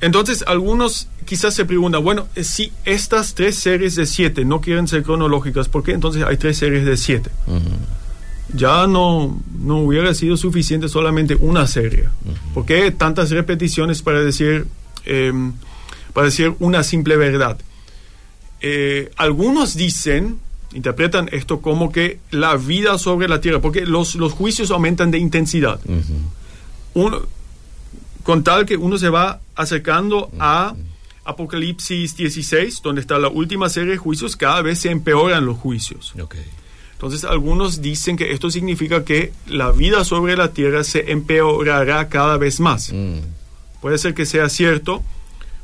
entonces, 0.04 0.44
algunos 0.48 1.08
quizás 1.26 1.54
se 1.54 1.64
preguntan, 1.64 2.04
bueno, 2.04 2.28
eh, 2.36 2.44
si 2.44 2.74
estas 2.84 3.36
tres 3.36 3.56
series 3.56 3.96
de 3.96 4.06
siete 4.06 4.44
no 4.44 4.60
quieren 4.60 4.86
ser 4.86 5.02
cronológicas, 5.02 5.70
¿por 5.70 5.82
qué 5.82 5.94
entonces 5.94 6.24
hay 6.24 6.36
tres 6.36 6.58
series 6.58 6.84
de 6.86 6.98
siete? 6.98 7.32
Ya 8.54 8.86
no, 8.86 9.42
no 9.62 9.78
hubiera 9.78 10.14
sido 10.14 10.36
suficiente 10.36 10.90
solamente 10.90 11.36
una 11.36 11.68
serie. 11.68 12.10
¿Por 12.54 12.66
qué 12.66 12.92
tantas 12.92 13.32
repeticiones 13.32 14.02
para 14.02 14.20
decir, 14.20 14.68
em, 15.06 15.54
para 16.12 16.26
decir 16.26 16.54
una 16.60 16.84
simple 16.84 17.16
verdad? 17.16 17.58
Eh, 18.60 19.10
algunos 19.16 19.78
dicen, 19.78 20.38
interpretan 20.74 21.30
esto 21.32 21.62
como 21.62 21.94
que 21.94 22.20
la 22.30 22.58
vida 22.58 22.98
sobre 22.98 23.30
la 23.30 23.40
tierra, 23.40 23.62
porque 23.62 23.86
los, 23.86 24.16
los 24.16 24.34
juicios 24.34 24.70
aumentan 24.70 25.12
de 25.12 25.20
intensidad. 25.20 25.80
Uno, 26.94 27.22
con 28.24 28.44
tal 28.44 28.66
que 28.66 28.78
uno 28.78 28.98
se 28.98 29.10
va 29.10 29.42
acercando 29.56 30.32
a 30.40 30.76
Apocalipsis 31.26 32.18
16, 32.18 32.82
donde 32.82 33.02
está 33.02 33.18
la 33.20 33.30
última 33.30 33.70
serie 33.70 33.92
de 33.92 33.98
juicios, 33.98 34.36
cada 34.36 34.62
vez 34.62 34.80
se 34.80 34.92
empeoran 34.92 35.46
los 35.46 35.58
juicios. 35.58 36.14
Entonces 36.94 37.26
algunos 37.26 37.82
dicen 37.82 38.16
que 38.16 38.32
esto 38.32 38.50
significa 38.50 39.04
que 39.04 39.34
la 39.48 39.72
vida 39.72 40.06
sobre 40.06 40.38
la 40.38 40.54
tierra 40.54 40.84
se 40.86 41.12
empeorará 41.12 42.08
cada 42.08 42.38
vez 42.38 42.62
más. 42.62 42.92
Mm. 42.94 43.20
Puede 43.82 43.98
ser 43.98 44.14
que 44.14 44.26
sea 44.26 44.48
cierto, 44.48 45.04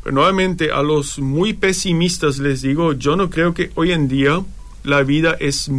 pero 0.03 0.15
nuevamente 0.15 0.71
a 0.71 0.81
los 0.81 1.19
muy 1.19 1.53
pesimistas 1.53 2.39
les 2.39 2.61
digo, 2.61 2.91
yo 2.91 3.15
no 3.15 3.29
creo 3.29 3.53
que 3.53 3.71
hoy 3.75 3.93
en 3.93 4.09
día 4.09 4.41
la 4.83 5.03
vida 5.03 5.37
es 5.39 5.71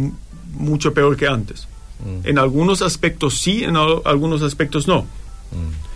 mucho 0.53 0.95
peor 0.95 1.15
que 1.15 1.27
antes. 1.27 1.67
Mm. 2.03 2.27
En 2.27 2.39
algunos 2.39 2.81
aspectos 2.81 3.37
sí, 3.37 3.63
en 3.63 3.75
algunos 3.75 4.41
aspectos 4.41 4.87
no. 4.87 5.03
Mm. 5.03 5.90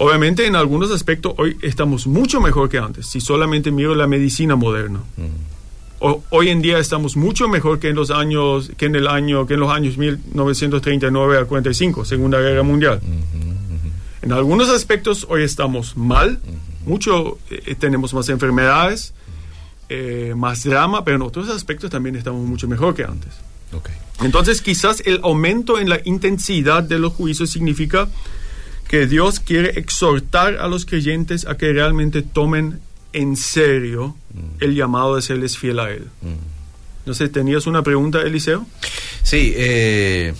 Obviamente 0.00 0.46
en 0.46 0.54
algunos 0.54 0.92
aspectos 0.92 1.34
hoy 1.38 1.56
estamos 1.60 2.06
mucho 2.06 2.40
mejor 2.40 2.68
que 2.68 2.78
antes, 2.78 3.06
si 3.06 3.20
solamente 3.20 3.72
miro 3.72 3.96
la 3.96 4.06
medicina 4.06 4.54
moderna. 4.54 5.00
hoy 5.98 6.50
en 6.50 6.62
día 6.62 6.78
estamos 6.78 7.16
mucho 7.16 7.48
mejor 7.48 7.80
que 7.80 7.88
en 7.88 7.96
los 7.96 8.12
años 8.12 8.70
que 8.76 8.86
en 8.86 8.94
el 8.94 9.08
año 9.08 9.44
que 9.44 9.54
en 9.54 9.60
los 9.60 9.72
años 9.72 9.98
1939 9.98 11.38
a 11.38 11.44
45, 11.46 12.04
Segunda 12.04 12.38
Guerra 12.38 12.62
Mundial. 12.62 13.00
En 14.22 14.32
algunos 14.32 14.68
aspectos 14.68 15.26
hoy 15.28 15.42
estamos 15.42 15.96
mal, 15.96 16.38
mucho 16.86 17.38
eh, 17.50 17.74
tenemos 17.74 18.14
más 18.14 18.28
enfermedades, 18.28 19.14
eh, 19.88 20.32
más 20.36 20.62
drama, 20.62 21.04
pero 21.04 21.16
en 21.16 21.22
otros 21.22 21.48
aspectos 21.48 21.90
también 21.90 22.14
estamos 22.14 22.46
mucho 22.46 22.68
mejor 22.68 22.94
que 22.94 23.02
antes. 23.02 23.32
Entonces 24.20 24.62
quizás 24.62 25.02
el 25.06 25.18
aumento 25.24 25.80
en 25.80 25.88
la 25.88 26.00
intensidad 26.04 26.84
de 26.84 27.00
los 27.00 27.14
juicios 27.14 27.50
significa 27.50 28.08
que 28.88 29.06
Dios 29.06 29.38
quiere 29.38 29.78
exhortar 29.78 30.56
a 30.56 30.66
los 30.66 30.86
creyentes 30.86 31.46
a 31.46 31.56
que 31.56 31.72
realmente 31.72 32.22
tomen 32.22 32.80
en 33.12 33.36
serio 33.36 34.16
mm. 34.32 34.64
el 34.64 34.74
llamado 34.74 35.16
de 35.16 35.22
serles 35.22 35.56
fiel 35.58 35.78
a 35.78 35.90
Él. 35.90 36.08
Mm. 36.22 37.06
No 37.06 37.14
sé, 37.14 37.28
¿tenías 37.28 37.66
una 37.66 37.82
pregunta, 37.82 38.20
Eliseo? 38.22 38.66
Sí, 39.22 39.52
eh, 39.56 40.34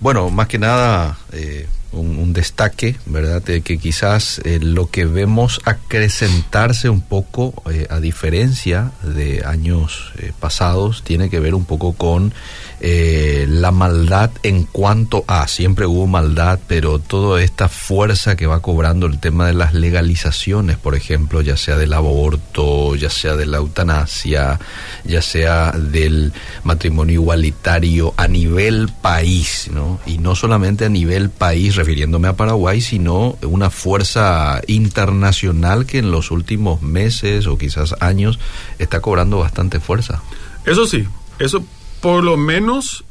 bueno, 0.00 0.30
más 0.30 0.48
que 0.48 0.58
nada 0.58 1.18
eh, 1.32 1.66
un, 1.94 2.32
destaque, 2.32 2.96
¿verdad? 3.06 3.42
De 3.42 3.60
que 3.60 3.78
quizás 3.78 4.40
eh, 4.44 4.58
lo 4.60 4.90
que 4.90 5.04
vemos 5.04 5.60
acrecentarse 5.64 6.88
un 6.88 7.00
poco, 7.00 7.62
a 7.88 8.00
diferencia 8.00 8.90
de 9.02 9.44
años 9.46 10.12
pasados, 10.40 11.02
tiene 11.04 11.30
que 11.30 11.38
ver 11.38 11.54
un 11.54 11.64
poco 11.64 11.92
con 11.92 12.32
eh, 12.80 13.46
la 13.48 13.70
maldad 13.70 14.30
en 14.42 14.64
cuanto 14.64 15.24
a, 15.26 15.48
siempre 15.48 15.86
hubo 15.86 16.06
maldad, 16.06 16.58
pero 16.66 16.98
toda 16.98 17.42
esta 17.42 17.68
fuerza 17.68 18.36
que 18.36 18.46
va 18.46 18.60
cobrando 18.60 19.06
el 19.06 19.20
tema 19.20 19.46
de 19.46 19.54
las 19.54 19.72
legalizaciones, 19.72 20.76
por 20.76 20.94
ejemplo, 20.94 21.40
ya 21.40 21.56
sea 21.56 21.78
del 21.78 21.94
aborto, 21.94 22.94
ya 22.96 23.08
sea 23.08 23.36
de 23.36 23.46
la 23.46 23.56
eutanasia, 23.56 24.60
ya 25.04 25.22
sea 25.22 25.72
del 25.72 26.34
matrimonio 26.64 27.14
igualitario 27.14 28.12
a 28.18 28.28
nivel 28.28 28.90
país, 29.00 29.70
¿no? 29.72 29.98
Y 30.04 30.18
no 30.18 30.34
solamente 30.34 30.84
a 30.84 30.90
nivel 30.90 31.30
país, 31.30 31.76
refiriéndome 31.84 32.28
a 32.28 32.32
Paraguay, 32.34 32.80
sino 32.80 33.36
una 33.42 33.68
fuerza 33.68 34.62
internacional 34.68 35.84
que 35.84 35.98
en 35.98 36.10
los 36.10 36.30
últimos 36.30 36.80
meses 36.80 37.46
o 37.46 37.58
quizás 37.58 37.94
años 38.00 38.38
está 38.78 39.00
cobrando 39.00 39.38
bastante 39.38 39.80
fuerza. 39.80 40.22
Eso 40.64 40.86
sí, 40.86 41.04
eso 41.38 41.62
por 42.00 42.24
lo 42.24 42.38
menos, 42.38 43.04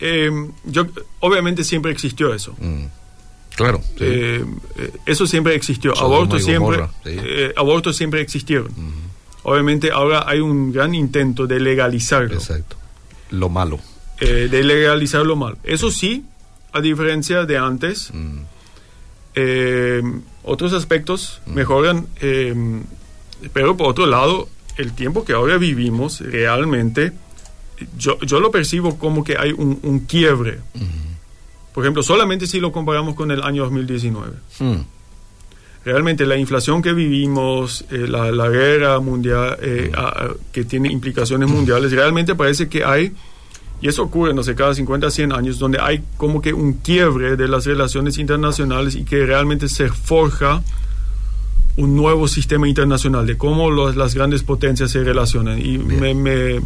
eh, 0.00 0.28
yo, 0.64 0.86
obviamente 1.20 1.62
siempre 1.62 1.92
existió 1.92 2.34
eso. 2.34 2.56
Mm. 2.58 2.86
Claro. 3.54 3.80
Eh, 4.00 4.44
eh, 4.76 4.92
eso 5.06 5.26
siempre 5.26 5.54
existió. 5.54 5.96
Aborto 5.96 6.40
siempre, 6.40 6.84
abortos 7.56 7.96
siempre 7.96 8.20
existieron. 8.20 8.72
Obviamente 9.44 9.92
ahora 9.92 10.24
hay 10.26 10.40
un 10.40 10.72
gran 10.72 10.94
intento 10.96 11.46
de 11.46 11.60
legalizarlo. 11.60 12.34
Exacto. 12.34 12.76
Lo 13.30 13.48
malo. 13.48 13.78
de 14.18 14.62
legalizar 14.64 15.24
lo 15.24 15.36
malo. 15.36 15.58
Eso 15.62 15.92
sí, 15.92 16.24
a 16.76 16.80
diferencia 16.80 17.44
de 17.44 17.58
antes, 17.58 18.12
mm. 18.12 18.40
otros 20.44 20.72
aspectos 20.72 21.40
mm. 21.46 21.54
mejoran, 21.54 22.06
pero 23.52 23.76
por 23.76 23.88
otro 23.88 24.06
lado, 24.06 24.48
el 24.76 24.92
tiempo 24.92 25.24
que 25.24 25.32
ahora 25.32 25.58
vivimos 25.58 26.20
realmente 26.20 27.12
yo, 27.98 28.18
yo 28.20 28.40
lo 28.40 28.50
percibo 28.50 28.98
como 28.98 29.24
que 29.24 29.36
hay 29.36 29.52
un, 29.52 30.00
quiebre. 30.00 30.60
Por 31.72 31.84
ejemplo, 31.84 32.02
solamente 32.02 32.46
si 32.46 32.60
lo 32.60 32.72
comparamos 32.72 33.14
con 33.14 33.30
el 33.30 33.42
año 33.42 33.64
2019. 33.64 34.32
Hmm. 34.58 34.76
Realmente 35.84 36.26
la 36.26 36.36
inflación 36.36 36.82
que 36.82 36.92
vivimos, 36.92 37.84
eh, 37.90 38.06
la, 38.08 38.32
la, 38.32 38.48
guerra 38.48 38.98
mundial 38.98 39.56
eh, 39.60 39.92
que 40.50 40.64
tiene 40.64 40.90
implicaciones 40.90 41.48
mundiales, 41.48 41.92
realmente 41.92 42.34
parece 42.34 42.68
que 42.68 42.82
hay, 42.82 43.12
y 43.80 43.88
eso 43.88 44.02
ocurre, 44.02 44.32
no 44.34 44.42
sé, 44.42 44.54
cada 44.54 44.74
50, 44.74 45.10
100 45.10 45.32
años, 45.32 45.58
donde 45.58 45.78
hay 45.80 46.02
como 46.16 46.40
que 46.40 46.52
un 46.52 46.74
quiebre 46.74 47.36
de 47.36 47.48
las 47.48 47.66
relaciones 47.66 48.18
internacionales 48.18 48.94
y 48.94 49.04
que 49.04 49.26
realmente 49.26 49.68
se 49.68 49.88
forja 49.88 50.62
un 51.76 51.94
nuevo 51.94 52.26
sistema 52.26 52.68
internacional 52.68 53.26
de 53.26 53.36
cómo 53.36 53.70
las 53.70 54.14
grandes 54.14 54.42
potencias 54.42 54.90
se 54.90 55.04
relacionan. 55.04 55.58
Y 55.64 55.76
me, 55.76 56.14
me 56.14 56.60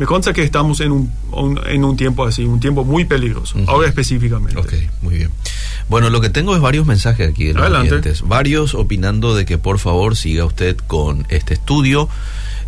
me 0.00 0.06
consta 0.06 0.32
que 0.32 0.42
estamos 0.42 0.80
en 0.80 0.92
un, 0.92 1.60
en 1.66 1.84
un 1.84 1.94
tiempo 1.94 2.24
así, 2.24 2.42
un 2.46 2.58
tiempo 2.58 2.84
muy 2.84 3.04
peligroso, 3.04 3.58
ahora 3.66 3.86
específicamente. 3.86 4.58
Ok, 4.58 4.72
muy 5.02 5.16
bien. 5.16 5.30
Bueno, 5.90 6.08
lo 6.08 6.22
que 6.22 6.30
tengo 6.30 6.54
es 6.56 6.62
varios 6.62 6.86
mensajes 6.86 7.28
aquí 7.28 7.44
de 7.44 7.52
los 7.52 7.68
clientes, 7.68 8.22
varios 8.22 8.72
opinando 8.74 9.34
de 9.34 9.44
que 9.44 9.58
por 9.58 9.78
favor 9.78 10.16
siga 10.16 10.46
usted 10.46 10.78
con 10.86 11.26
este 11.28 11.52
estudio 11.52 12.08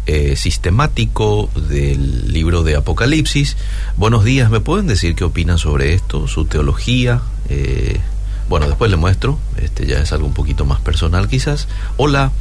eh, 0.06 0.36
sistemático 0.36 1.48
del 1.54 2.32
libro 2.32 2.62
de 2.62 2.76
Apocalipsis. 2.76 3.56
Buenos 3.96 4.24
días, 4.24 4.50
¿me 4.50 4.60
pueden 4.60 4.86
decir 4.86 5.14
qué 5.14 5.24
opinan 5.24 5.58
sobre 5.58 5.94
esto, 5.94 6.26
su 6.26 6.44
teología? 6.44 7.22
Eh, 7.48 8.00
bueno, 8.48 8.66
después 8.66 8.90
le 8.90 8.96
muestro, 8.96 9.38
este 9.56 9.86
ya 9.86 9.98
es 9.98 10.12
algo 10.12 10.26
un 10.26 10.34
poquito 10.34 10.64
más 10.64 10.80
personal 10.80 11.28
quizás. 11.28 11.68
Hola. 11.96 12.32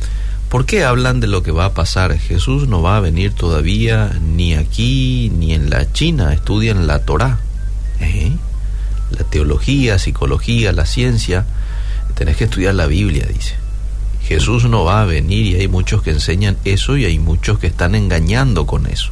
¿Por 0.50 0.65
qué 0.65 0.84
hablan 0.84 1.22
de 1.22 1.27
lo 1.27 1.44
que 1.44 1.51
va 1.51 1.63
a 1.63 1.74
pasar? 1.74 2.18
Jesús 2.20 2.68
no 2.68 2.82
va 2.82 2.98
a 2.98 3.00
venir 3.00 3.34
todavía 3.34 4.20
ni 4.22 4.53
aquí 4.53 5.32
ni 5.34 5.53
en 5.53 5.70
la 5.70 5.94
China, 5.94 6.34
estudian 6.34 6.88
la 6.88 7.06
Torah. 7.06 7.39
¿Eh? 8.01 8.34
La 9.12 9.24
teología, 9.24 9.98
psicología, 9.98 10.74
la 10.74 10.86
ciencia, 10.86 11.46
tenés 12.15 12.36
que 12.36 12.44
estudiar 12.44 12.75
la 12.75 12.88
Biblia, 12.88 13.25
dice. 13.34 13.61
Jesús 14.23 14.65
no 14.65 14.83
va 14.83 15.01
a 15.01 15.05
venir 15.05 15.47
y 15.47 15.55
hay 15.55 15.67
muchos 15.67 16.01
que 16.01 16.11
enseñan 16.11 16.57
eso 16.63 16.97
y 16.97 17.05
hay 17.05 17.19
muchos 17.19 17.59
que 17.59 17.67
están 17.67 17.95
engañando 17.95 18.65
con 18.65 18.85
eso. 18.87 19.11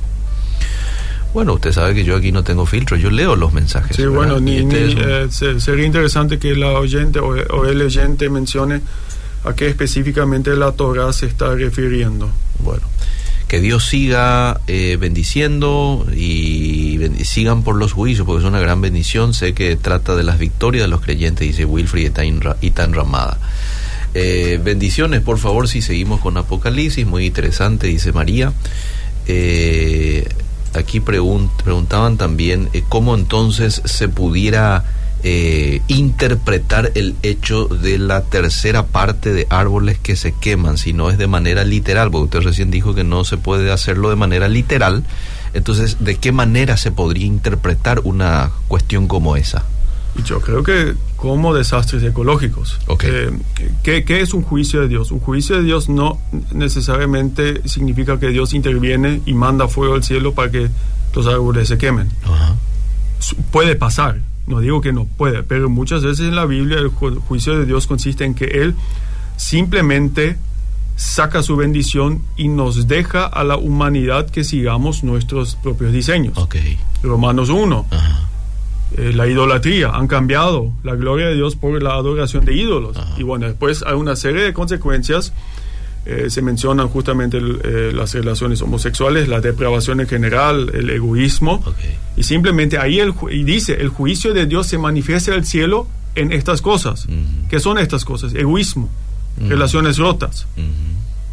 Bueno, 1.34 1.54
usted 1.54 1.72
sabe 1.72 1.94
que 1.94 2.04
yo 2.04 2.16
aquí 2.16 2.32
no 2.32 2.44
tengo 2.44 2.66
filtro, 2.66 2.98
yo 2.98 3.12
leo 3.12 3.36
los 3.36 3.54
mensajes. 3.54 3.96
Sí, 3.96 4.06
bueno, 4.06 4.40
ni, 4.40 4.58
este 4.58 5.24
eh, 5.24 5.60
sería 5.60 5.86
interesante 5.86 6.40
que 6.40 6.56
la 6.56 6.72
oyente 6.72 7.20
o 7.20 7.66
el 7.66 7.82
oyente 7.82 8.30
mencione 8.30 8.82
a 9.44 9.54
qué 9.54 9.68
específicamente 9.68 10.56
la 10.56 10.72
Torah 10.72 11.14
se 11.14 11.28
está 11.28 11.54
refiriendo. 11.54 12.32
Bueno, 12.60 12.88
que 13.48 13.62
Dios 13.62 13.88
siga 13.88 14.62
eh, 14.68 14.98
bendiciendo 15.00 16.06
y 16.16 17.00
sigan 17.24 17.64
por 17.64 17.76
los 17.76 17.94
juicios, 17.94 18.26
porque 18.26 18.42
es 18.42 18.48
una 18.48 18.60
gran 18.60 18.82
bendición. 18.82 19.34
Sé 19.34 19.54
que 19.54 19.76
trata 19.76 20.16
de 20.16 20.24
las 20.24 20.40
victorias 20.40 20.84
de 20.84 20.88
los 20.88 21.02
creyentes, 21.02 21.48
dice 21.48 21.66
Wilfrid 21.66 22.12
y 22.62 22.72
tan 22.72 22.94
ramada. 22.94 23.40
Eh, 24.14 24.60
bendiciones, 24.64 25.22
por 25.22 25.38
favor, 25.38 25.68
si 25.68 25.82
seguimos 25.82 26.20
con 26.20 26.38
Apocalipsis, 26.38 27.06
muy 27.06 27.26
interesante, 27.26 27.88
dice 27.88 28.12
María. 28.12 28.54
Eh, 29.28 30.28
aquí 30.74 31.00
preguntaban 31.00 32.18
también 32.18 32.70
cómo 32.90 33.16
entonces 33.16 33.82
se 33.86 34.10
pudiera 34.10 34.86
eh, 35.22 35.82
interpretar 35.88 36.94
el 36.96 37.16
hecho 37.24 37.66
de 37.66 37.98
la 37.98 38.22
tercera 38.22 38.88
parte 38.88 39.34
de 39.34 39.48
árboles 39.50 40.00
que 40.00 40.16
se 40.16 40.32
queman, 40.32 40.78
si 40.78 40.94
no 40.94 41.10
es 41.10 41.18
de 41.18 41.28
manera 41.28 41.66
literal, 41.66 42.10
porque 42.10 42.38
usted 42.38 42.50
recién 42.50 42.72
dijo 42.72 42.96
que 42.96 43.04
no 43.04 43.26
se 43.26 43.38
puede 43.38 43.72
hacerlo 43.72 44.10
de 44.10 44.16
manera 44.16 44.48
literal, 44.48 45.04
entonces, 45.54 45.98
¿de 46.00 46.16
qué 46.16 46.32
manera 46.32 46.78
se 46.78 46.92
podría 46.92 47.26
interpretar 47.26 48.02
una 48.04 48.52
cuestión 48.68 49.08
como 49.08 49.36
esa? 49.36 49.66
Yo 50.26 50.42
creo 50.42 50.64
que 50.64 50.96
como 51.16 51.54
desastres 51.54 52.04
ecológicos. 52.04 52.80
Eh, 53.04 53.32
¿qué, 53.84 54.04
¿qué, 54.04 54.22
es 54.22 54.34
un 54.34 54.42
juicio 54.42 54.82
de 54.82 54.88
Dios? 54.88 55.12
Un 55.12 55.20
juicio 55.20 55.58
de 55.58 55.64
Dios 55.64 55.90
no 55.90 56.20
necesariamente 56.52 57.68
significa 57.68 58.20
que 58.20 58.30
Dios 58.30 58.54
interviene 58.54 59.22
y 59.26 59.34
manda 59.34 59.68
fuego 59.68 59.96
al 59.96 60.04
cielo 60.04 60.34
para 60.34 60.52
que 60.52 60.70
los 61.14 61.28
árboles 61.28 61.68
se 61.68 61.78
quemen. 61.78 62.10
Puede 63.52 63.76
pasar, 63.76 64.22
no 64.48 64.60
digo 64.60 64.82
que 64.82 64.94
no 64.94 65.06
puede, 65.06 65.44
pero 65.44 65.70
muchas 65.70 66.04
veces 66.04 66.28
en 66.28 66.36
la 66.36 66.46
Biblia 66.46 66.80
el 66.80 66.90
juicio 66.90 67.58
de 67.58 67.66
Dios 67.66 67.86
consiste 67.88 68.26
en 68.26 68.34
que 68.34 68.46
Él 68.46 68.76
simplemente 69.38 70.38
saca 70.96 71.44
su 71.44 71.56
bendición 71.56 72.22
y 72.36 72.50
nos 72.50 72.88
deja 72.88 73.26
a 73.26 73.44
la 73.44 73.58
humanidad 73.58 74.30
que 74.30 74.44
sigamos 74.44 75.04
nuestros 75.04 75.56
propios 75.56 75.94
diseños. 75.94 76.38
Romanos 77.04 77.50
1. 77.50 77.86
Eh, 78.98 79.14
la 79.14 79.28
idolatría, 79.28 79.90
han 79.90 80.08
cambiado 80.08 80.74
la 80.84 80.96
gloria 80.96 81.28
de 81.28 81.36
Dios 81.36 81.56
por 81.56 81.82
la 81.82 81.94
adoración 81.94 82.44
de 82.46 82.56
ídolos. 82.56 82.98
Y 83.18 83.24
bueno, 83.24 83.46
después 83.46 83.84
hay 83.86 83.94
una 83.94 84.16
serie 84.16 84.42
de 84.42 84.54
consecuencias. 84.54 85.32
Eh, 86.06 86.30
se 86.30 86.42
mencionan 86.42 86.88
justamente 86.88 87.38
eh, 87.38 87.92
las 87.94 88.14
relaciones 88.14 88.62
homosexuales, 88.64 89.28
la 89.28 89.42
depravación 89.42 90.00
en 90.00 90.08
general, 90.08 90.72
el 90.74 90.90
egoísmo. 90.90 91.64
Y 92.18 92.24
simplemente 92.24 92.80
ahí 92.80 93.00
el, 93.00 93.14
y 93.30 93.44
dice, 93.44 93.74
el 93.80 93.90
juicio 93.90 94.34
de 94.34 94.48
Dios 94.48 94.66
se 94.66 94.80
manifiesta 94.80 95.34
al 95.34 95.46
cielo 95.46 95.88
en 96.16 96.32
estas 96.32 96.62
cosas. 96.62 97.08
¿Qué 97.48 97.60
son 97.60 97.78
estas 97.78 98.06
cosas? 98.06 98.34
Egoísmo, 98.34 98.90
relaciones 99.48 100.00
rotas, 100.00 100.48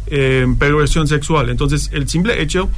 perversión 0.05 1.07
sexual. 1.07 1.49
Entonces, 1.49 1.89
el 1.91 2.07
simple 2.07 2.39
hecho 2.41 2.69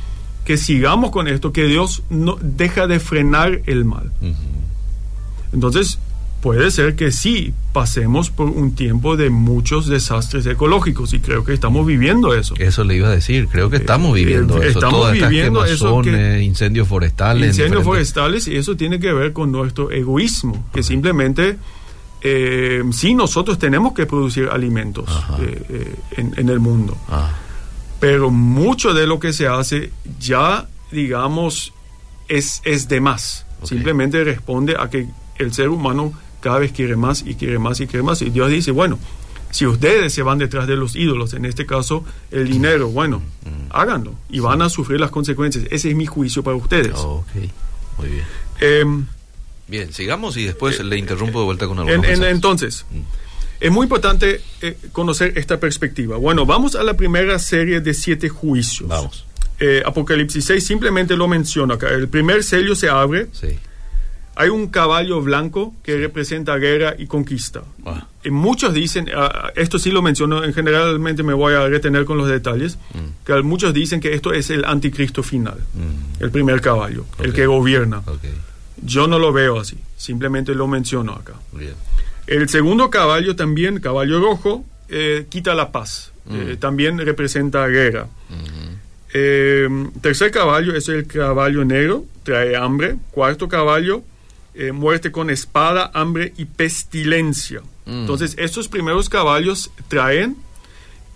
que 0.45 0.57
sigamos 0.57 1.11
con 1.11 1.27
esto, 1.27 1.51
que 1.51 1.65
Dios 1.65 2.01
no 2.09 2.37
deja 2.41 2.87
de 2.87 2.99
frenar 2.99 3.61
el 3.65 3.83
mal. 3.83 4.11
Entonces, 5.53 5.99
puede 6.41 6.71
ser 6.71 6.95
que 6.95 7.11
sí 7.11 7.53
pasemos 7.73 8.29
por 8.29 8.47
un 8.47 8.73
tiempo 8.73 9.17
de 9.17 9.29
muchos 9.29 9.87
desastres 9.87 10.45
ecológicos 10.45 11.13
y 11.13 11.19
creo 11.19 11.43
que 11.43 11.53
estamos 11.53 11.85
viviendo 11.85 12.33
eso. 12.33 12.55
Eso 12.57 12.83
le 12.83 12.95
iba 12.95 13.09
a 13.09 13.11
decir, 13.11 13.47
creo 13.47 13.69
que 13.69 13.77
eh, 13.77 13.79
estamos 13.79 14.13
viviendo 14.13 14.61
eso. 14.61 14.79
Estamos 14.79 15.11
viviendo 15.11 15.65
eso. 15.65 16.01
incendios 16.39 16.87
forestales. 16.87 17.49
Incendios 17.49 17.83
forestales 17.83 18.47
y 18.47 18.55
eso 18.55 18.75
tiene 18.75 18.99
que 18.99 19.13
ver 19.13 19.33
con 19.33 19.51
nuestro 19.51 19.91
egoísmo, 19.91 20.65
que 20.73 20.83
simplemente 20.83 21.57
eh, 22.21 22.83
sí 22.91 23.13
nosotros 23.13 23.59
tenemos 23.59 23.93
que 23.93 24.05
producir 24.05 24.49
alimentos 24.51 25.09
eh, 25.41 25.95
en, 26.17 26.49
el 26.49 26.59
mundo, 26.59 26.97
ah. 27.09 27.31
pero 27.99 28.29
mucho 28.29 28.93
de 28.93 29.07
lo 29.07 29.19
que 29.19 29.33
se 29.33 29.47
hace 29.47 29.91
ya, 30.19 30.67
digamos, 30.91 31.73
es, 32.27 32.61
es 32.63 32.87
de 32.87 33.01
más. 33.01 33.45
Simplemente 33.63 34.23
responde 34.23 34.75
a 34.79 34.89
que 34.89 35.07
el 35.39 35.53
ser 35.53 35.69
humano 35.69 36.13
cada 36.41 36.59
vez 36.59 36.71
quiere 36.71 36.95
más 36.95 37.23
y 37.25 37.35
quiere 37.35 37.59
más 37.59 37.79
y 37.79 37.87
quiere 37.87 38.03
más. 38.03 38.21
Y 38.21 38.29
Dios 38.29 38.49
dice, 38.49 38.71
bueno, 38.71 38.99
si 39.51 39.65
ustedes 39.65 40.13
se 40.13 40.21
van 40.21 40.37
detrás 40.37 40.67
de 40.67 40.75
los 40.75 40.95
ídolos, 40.95 41.33
en 41.33 41.45
este 41.45 41.65
caso 41.65 42.03
el 42.31 42.49
dinero, 42.49 42.89
bueno, 42.89 43.21
háganlo 43.71 44.13
y 44.29 44.39
van 44.39 44.61
a 44.61 44.69
sufrir 44.69 44.99
las 44.99 45.11
consecuencias. 45.11 45.65
Ese 45.71 45.89
es 45.89 45.95
mi 45.95 46.05
juicio 46.05 46.43
para 46.43 46.55
ustedes. 46.55 46.93
ok, 46.95 47.27
muy 47.97 48.09
bien. 48.09 48.25
Em, 48.61 49.05
bien, 49.67 49.93
sigamos 49.93 50.37
y 50.37 50.45
después 50.45 50.79
le 50.83 50.97
interrumpo 50.97 51.39
de 51.39 51.45
vuelta 51.45 51.67
con 51.67 51.79
algo. 51.79 51.91
Entonces, 51.91 52.85
mm. 52.91 52.99
es 53.59 53.71
muy 53.71 53.85
importante 53.85 54.41
eh, 54.61 54.77
conocer 54.91 55.37
esta 55.37 55.59
perspectiva. 55.59 56.17
Bueno, 56.17 56.45
vamos 56.45 56.75
a 56.75 56.83
la 56.83 56.95
primera 56.95 57.39
serie 57.39 57.81
de 57.81 57.93
siete 57.93 58.29
juicios. 58.29 58.87
Vamos. 58.87 59.25
Eh, 59.61 59.83
Apocalipsis 59.85 60.45
6 60.45 60.65
simplemente 60.65 61.17
lo 61.17 61.27
menciona 61.27 61.73
acá. 61.73 61.89
El 61.89 62.07
primer 62.07 62.45
sello 62.45 62.75
se 62.75 62.87
abre. 62.87 63.27
Sí 63.33 63.57
hay 64.39 64.47
un 64.47 64.67
caballo 64.67 65.21
blanco 65.21 65.75
que 65.83 65.97
representa 65.97 66.55
guerra 66.55 66.95
y 66.97 67.07
conquista. 67.07 67.61
Ah. 67.85 68.07
Y 68.23 68.29
muchos 68.29 68.73
dicen, 68.73 69.09
ah, 69.13 69.51
esto 69.53 69.77
sí 69.77 69.91
lo 69.91 70.01
menciono, 70.01 70.45
en 70.45 70.53
generalmente 70.53 71.23
me 71.23 71.33
voy 71.33 71.55
a 71.55 71.67
retener 71.67 72.05
con 72.05 72.17
los 72.17 72.29
detalles, 72.29 72.77
mm. 72.93 73.25
que 73.25 73.41
muchos 73.41 73.73
dicen 73.73 73.99
que 73.99 74.13
esto 74.13 74.31
es 74.31 74.49
el 74.49 74.63
anticristo 74.63 75.23
final, 75.23 75.57
mm. 75.57 76.23
el 76.23 76.31
primer 76.31 76.61
caballo, 76.61 77.03
el 77.21 77.33
que 77.33 77.47
gobierna. 77.47 78.01
Yo 78.81 79.07
no 79.07 79.19
lo 79.19 79.33
veo 79.33 79.59
así, 79.59 79.77
simplemente 79.97 80.55
lo 80.55 80.67
menciono 80.69 81.15
acá. 81.15 81.33
El 82.25 82.47
segundo 82.47 82.89
caballo 82.89 83.35
también, 83.35 83.81
caballo 83.81 84.21
rojo, 84.21 84.63
eh, 84.87 85.25
quita 85.27 85.53
la 85.53 85.73
paz, 85.73 86.13
mm. 86.27 86.35
eh, 86.35 86.55
también 86.55 86.97
representa 86.97 87.67
guerra. 87.67 88.07
Mm-hmm. 88.29 88.69
Eh, 89.13 89.89
tercer 89.99 90.31
caballo 90.31 90.75
es 90.75 90.87
el 90.87 91.07
caballo 91.07 91.65
negro, 91.65 92.05
trae 92.23 92.55
hambre. 92.55 92.95
Cuarto 93.11 93.49
caballo, 93.49 94.03
eh, 94.59 94.73
muerte 94.73 95.09
con 95.09 95.29
espada, 95.29 95.89
hambre 95.93 96.33
y 96.35 96.43
pestilencia. 96.43 97.61
Mm. 97.85 98.01
Entonces, 98.01 98.35
estos 98.37 98.67
primeros 98.67 99.07
caballos 99.07 99.71
traen 99.87 100.35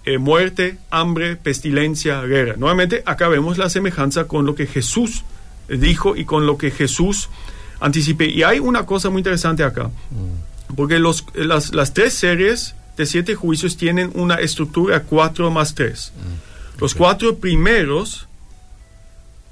eh, 0.05 0.17
muerte, 0.17 0.77
hambre, 0.89 1.35
pestilencia, 1.35 2.21
guerra. 2.21 2.55
Nuevamente, 2.55 3.03
acá 3.05 3.27
vemos 3.27 3.57
la 3.57 3.69
semejanza 3.69 4.29
con 4.29 4.45
lo 4.45 4.55
que 4.55 4.65
Jesús 4.65 5.25
dijo 5.67 6.15
y 6.15 6.23
con 6.23 6.45
lo 6.45 6.57
que 6.57 6.71
Jesús 6.71 7.27
anticipé. 7.81 8.29
Y 8.29 8.43
hay 8.43 8.59
una 8.59 8.85
cosa 8.85 9.09
muy 9.09 9.19
interesante 9.19 9.65
acá, 9.65 9.87
mm. 9.87 10.75
porque 10.77 10.99
los, 10.99 11.25
las, 11.33 11.73
las, 11.73 11.93
tres 11.93 12.13
series 12.13 12.75
de 12.95 13.05
siete 13.05 13.35
juicios 13.35 13.75
tienen 13.75 14.09
una 14.13 14.35
estructura 14.35 15.01
4 15.01 15.51
más 15.51 15.75
3. 15.75 16.13
Mm. 16.15 16.79
Los 16.79 16.95
cuatro 16.95 17.39
primeros 17.39 18.29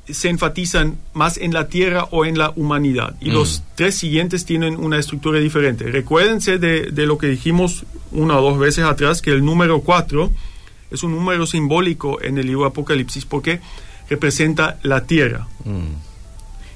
se 0.09 0.29
enfatizan 0.29 0.97
más 1.13 1.37
en 1.37 1.53
la 1.53 1.67
tierra 1.67 2.05
o 2.11 2.25
en 2.25 2.37
la 2.37 2.51
humanidad. 2.55 3.15
Y 3.21 3.31
los 3.31 3.59
mm. 3.59 3.63
tres 3.75 3.95
siguientes 3.95 4.45
tienen 4.45 4.77
una 4.77 4.97
estructura 4.97 5.39
diferente. 5.39 5.85
Recuérdense 5.85 6.57
de, 6.57 7.05
lo 7.05 7.17
que 7.17 7.27
dijimos 7.27 7.85
una 8.11 8.37
o 8.39 8.41
dos 8.41 8.59
veces 8.59 8.83
atrás, 8.83 9.21
que 9.21 9.31
el 9.31 9.45
número 9.45 9.81
cuatro 9.81 10.31
es 10.89 11.03
un 11.03 11.11
número 11.11 11.45
simbólico 11.45 12.21
en 12.21 12.37
el 12.37 12.47
libro 12.47 12.65
Apocalipsis 12.65 13.25
porque 13.25 13.61
representa 14.09 14.79
la 14.83 15.05
tierra. 15.05 15.47
Mm. 15.63 16.09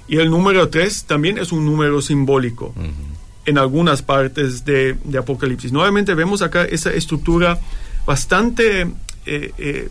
Y 0.08 0.18
el 0.18 0.30
número 0.30 0.70
tres 0.70 1.06
también 1.06 1.38
es 1.38 1.52
un 1.52 1.66
número 1.66 2.00
simbólico 2.02 2.74
mm-hmm. 2.76 3.48
en 3.48 3.58
algunas 3.58 4.04
partes 4.04 4.64
de, 4.64 4.96
Apocalipsis. 5.18 5.72
Nuevamente 5.72 6.14
vemos 6.14 6.42
acá 6.42 6.64
esa 6.64 6.92
estructura 6.92 7.60
bastante... 8.06 8.88
Eh, 9.26 9.52
eh, 9.58 9.90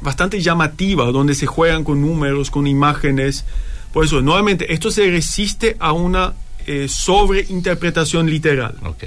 bastante 0.00 0.40
llamativa, 0.40 1.04
donde 1.12 1.34
se 1.34 1.46
juegan 1.46 1.84
con 1.84 2.00
números, 2.00 2.50
con 2.50 2.66
imágenes. 2.66 3.44
Por 3.92 4.04
eso, 4.04 4.20
nuevamente, 4.20 4.72
esto 4.72 4.90
se 4.90 5.10
resiste 5.10 5.76
a 5.78 5.92
una 5.92 6.34
eh, 6.66 6.88
sobreinterpretación 6.88 8.28
literal. 8.28 8.74
Ok, 8.84 9.04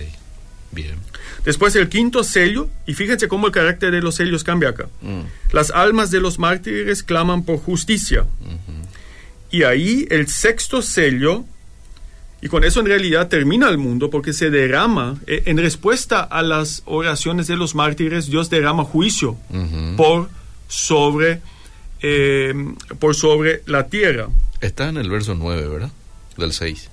bien. 0.71 0.95
Después 1.43 1.75
el 1.75 1.87
quinto 1.87 2.23
sello, 2.23 2.67
y 2.85 2.93
fíjense 2.93 3.27
cómo 3.27 3.47
el 3.47 3.53
carácter 3.53 3.91
de 3.91 4.01
los 4.01 4.15
sellos 4.15 4.43
cambia 4.43 4.69
acá. 4.69 4.89
Mm. 5.01 5.21
Las 5.53 5.71
almas 5.71 6.11
de 6.11 6.19
los 6.19 6.39
mártires 6.39 7.03
claman 7.03 7.43
por 7.43 7.57
justicia. 7.57 8.25
Y 9.49 9.63
ahí 9.63 10.05
el 10.09 10.27
sexto 10.27 10.81
sello, 10.81 11.45
y 12.41 12.49
con 12.49 12.65
eso 12.65 12.81
en 12.81 12.87
realidad 12.87 13.29
termina 13.29 13.69
el 13.69 13.77
mundo, 13.77 14.09
porque 14.09 14.33
se 14.33 14.49
derrama, 14.49 15.17
eh, 15.25 15.43
en 15.45 15.57
respuesta 15.57 16.21
a 16.21 16.41
las 16.41 16.83
oraciones 16.85 17.47
de 17.47 17.55
los 17.55 17.75
mártires, 17.75 18.27
Dios 18.27 18.49
derrama 18.49 18.83
juicio 18.83 19.37
por 19.95 20.29
sobre, 20.67 21.41
eh, 22.01 22.53
por 22.99 23.15
sobre 23.15 23.63
la 23.65 23.87
tierra. 23.87 24.27
Está 24.61 24.89
en 24.89 24.97
el 24.97 25.09
verso 25.09 25.35
9, 25.35 25.67
¿verdad? 25.67 25.91
Del 26.37 26.53
6. 26.53 26.89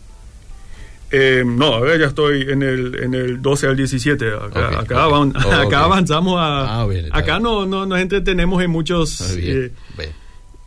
Eh, 1.17 1.45
no, 1.47 1.67
ahora 1.67 1.97
ya 1.97 2.07
estoy 2.07 2.43
en 2.43 2.63
el, 2.63 2.97
en 2.97 3.15
el 3.15 3.41
12 3.41 3.69
al 3.69 3.77
17. 3.77 4.35
Acá, 4.35 4.81
acá, 5.61 5.85
avanzamos 5.85 6.39
a... 6.39 6.83
Ah, 6.83 6.89
acá 7.13 7.39
no, 7.39 7.67
no, 7.67 7.87
nos 7.87 8.01
entretenemos 8.01 8.63
en 8.63 8.71
muchos... 8.71 9.21
Eh, 9.39 9.73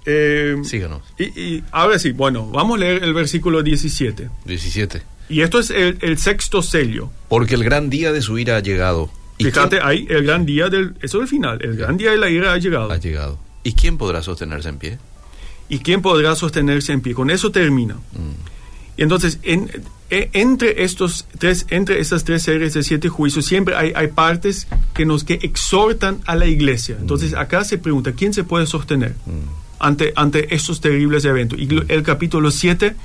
eh, 0.06 0.56
Síganos. 0.63 1.02
Y, 1.20 1.62
ahora 1.72 2.00
sí, 2.00 2.12
bueno, 2.12 2.50
vamos 2.50 2.78
a 2.78 2.80
leer 2.80 3.04
el 3.04 3.13
versículo 3.13 3.62
17. 3.62 4.30
17. 4.46 5.02
Y 5.28 5.41
esto 5.41 5.60
es 5.60 5.70
el, 5.70 6.17
sexto 6.17 6.62
sello. 6.62 7.12
Porque 7.28 7.56
el 7.56 7.65
gran 7.65 7.89
día 7.89 8.13
de 8.13 8.22
su 8.22 8.38
ira 8.38 8.56
ha 8.56 8.62
llegado 8.62 9.10
Fíjate, 9.38 9.80
ahí 9.82 10.08
el 10.10 10.23
gran 10.23 10.45
día 10.45 10.69
del... 10.69 10.95
Eso 11.02 11.17
es 11.17 11.23
el 11.23 11.28
final. 11.28 11.60
El 11.62 11.76
gran 11.78 11.97
día 11.97 12.12
de 12.12 12.17
la 12.17 12.30
ira 12.30 12.54
ha 12.54 12.58
llegado. 12.58 12.91
Ha 12.91 12.97
llegado. 12.97 13.39
¿Y 13.63 13.73
quién 13.73 13.97
podrá 13.97 14.23
sostenerse 14.23 14.69
en 14.69 14.78
pie? 14.78 14.97
¿Y 15.69 15.80
quién 15.80 16.02
podrá 16.02 16.36
sostenerse 16.36 16.93
en 16.93 17.02
pie? 17.02 17.13
Con 17.13 17.30
eso 17.30 17.52
termina. 17.52 17.95
Mm. 17.95 18.97
Y 18.97 19.04
entonces, 19.04 19.39
en, 19.43 19.69
e, 20.10 20.30
entre 20.34 20.84
estos 20.84 21.28
tres, 21.38 21.67
entre 21.69 22.00
estas 22.00 22.23
tres 22.23 22.41
series 22.41 22.73
de 22.73 22.82
siete 22.82 23.10
juicios, 23.10 23.45
siempre 23.45 23.76
hay, 23.76 23.91
hay 23.95 24.08
partes 24.08 24.67
que 24.93 25.06
nos 25.06 25.23
que 25.23 25.36
exhortan 25.36 26.19
a 26.26 26.36
la 26.36 26.47
iglesia. 26.47 26.95
Mm. 26.95 27.02
Entonces, 27.02 27.34
acá 27.34 27.63
se 27.63 27.78
pregunta, 27.78 28.13
¿quién 28.13 28.34
se 28.34 28.43
puede 28.43 28.65
sostener 28.65 29.12
mm. 29.26 29.80
ante, 29.80 30.13
ante 30.15 30.56
estos 30.56 30.82
terribles 30.82 31.26
eventos? 31.26 31.60
Y 31.60 31.67
el 31.89 32.04
capítulo 32.04 32.50
7 32.50 32.95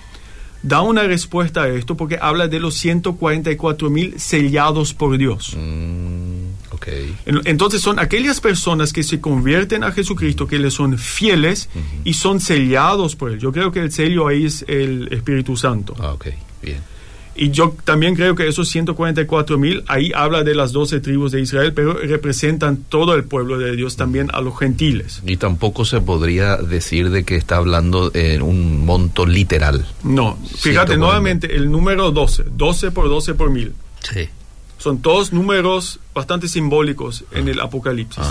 da 0.62 0.80
una 0.82 1.02
respuesta 1.02 1.62
a 1.62 1.68
esto 1.68 1.96
porque 1.96 2.18
habla 2.20 2.48
de 2.48 2.60
los 2.60 2.74
144 2.74 3.90
mil 3.90 4.18
sellados 4.18 4.94
por 4.94 5.18
Dios. 5.18 5.56
Mm, 5.56 6.74
okay. 6.74 7.16
Entonces 7.44 7.80
son 7.80 7.98
aquellas 7.98 8.40
personas 8.40 8.92
que 8.92 9.02
se 9.02 9.20
convierten 9.20 9.84
a 9.84 9.92
Jesucristo, 9.92 10.46
que 10.46 10.58
le 10.58 10.70
son 10.70 10.98
fieles 10.98 11.68
y 12.04 12.14
son 12.14 12.40
sellados 12.40 13.16
por 13.16 13.32
Él. 13.32 13.38
Yo 13.38 13.52
creo 13.52 13.72
que 13.72 13.80
el 13.80 13.92
sello 13.92 14.28
ahí 14.28 14.46
es 14.46 14.64
el 14.68 15.08
Espíritu 15.12 15.56
Santo. 15.56 15.94
Ah, 15.98 16.12
ok, 16.12 16.26
bien. 16.62 16.91
Y 17.34 17.50
yo 17.50 17.74
también 17.84 18.14
creo 18.14 18.34
que 18.34 18.46
esos 18.46 18.68
144 18.68 19.58
mil, 19.58 19.84
ahí 19.88 20.12
habla 20.14 20.42
de 20.42 20.54
las 20.54 20.72
12 20.72 21.00
tribus 21.00 21.32
de 21.32 21.40
Israel, 21.40 21.72
pero 21.72 21.94
representan 21.94 22.76
todo 22.88 23.14
el 23.14 23.24
pueblo 23.24 23.58
de 23.58 23.74
Dios, 23.74 23.96
también 23.96 24.28
a 24.32 24.40
los 24.40 24.58
gentiles. 24.58 25.22
Y 25.26 25.38
tampoco 25.38 25.84
se 25.84 26.00
podría 26.00 26.56
decir 26.56 27.10
de 27.10 27.24
que 27.24 27.36
está 27.36 27.56
hablando 27.56 28.10
en 28.14 28.42
un 28.42 28.84
monto 28.84 29.24
literal. 29.24 29.86
No, 30.04 30.38
fíjate 30.56 30.96
nuevamente 30.96 31.56
el 31.56 31.70
número 31.70 32.10
12, 32.10 32.44
12 32.54 32.90
por 32.90 33.08
12 33.08 33.34
por 33.34 33.50
mil. 33.50 33.72
Sí. 34.00 34.28
Son 34.78 35.00
todos 35.00 35.32
números 35.32 36.00
bastante 36.12 36.48
simbólicos 36.48 37.24
en 37.32 37.48
el 37.48 37.60
Apocalipsis. 37.60 38.24